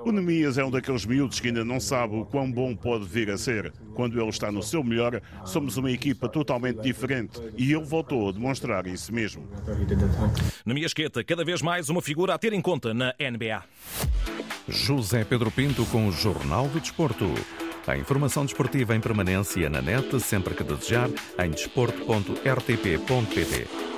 O 0.06 0.12
Namias 0.12 0.60
é 0.60 0.64
um 0.64 0.70
daqueles 0.70 1.08
miúdos 1.08 1.40
que 1.40 1.48
ainda 1.48 1.66
não 1.66 1.80
sabe 1.80 2.16
o 2.16 2.24
quão 2.24 2.52
bom 2.52 2.76
pode 2.76 3.04
vir 3.06 3.32
a 3.32 3.38
ser. 3.38 3.74
Quando 3.96 4.22
ele 4.22 4.30
está 4.30 4.52
no 4.52 4.62
seu 4.62 4.84
melhor 4.84 5.20
somos 5.44 5.76
uma 5.78 5.90
equipa 5.90 6.30
totalmente 6.30 6.80
diferente 6.82 7.42
e 7.58 7.74
ele 7.74 7.84
voltou 7.84 8.30
a 8.30 8.32
demonstrar 8.32 8.86
isso 8.86 9.12
mesmo. 9.12 9.50
Na 10.64 10.76
minha 10.76 10.86
esqueta, 10.86 11.24
cada 11.24 11.44
vez 11.44 11.64
mais 11.64 11.90
uma 11.90 12.02
figura 12.02 12.36
a 12.36 12.38
ter 12.38 12.54
em 12.54 12.62
conta 12.62 12.94
na 12.94 13.12
NBA. 13.20 13.64
José 14.70 15.24
Pedro 15.24 15.50
Pinto 15.50 15.84
com 15.88 16.08
o 16.08 16.12
Jornal 16.12 16.68
do 16.68 16.80
Desporto. 16.80 17.26
A 17.88 17.98
informação 17.98 18.46
desportiva 18.46 18.96
em 18.96 19.00
permanência 19.00 19.68
na 19.68 19.82
net, 19.82 20.20
sempre 20.20 20.54
que 20.54 20.64
desejar, 20.64 21.10
em 21.40 21.50
desporto.rtp.pt. 21.50 23.97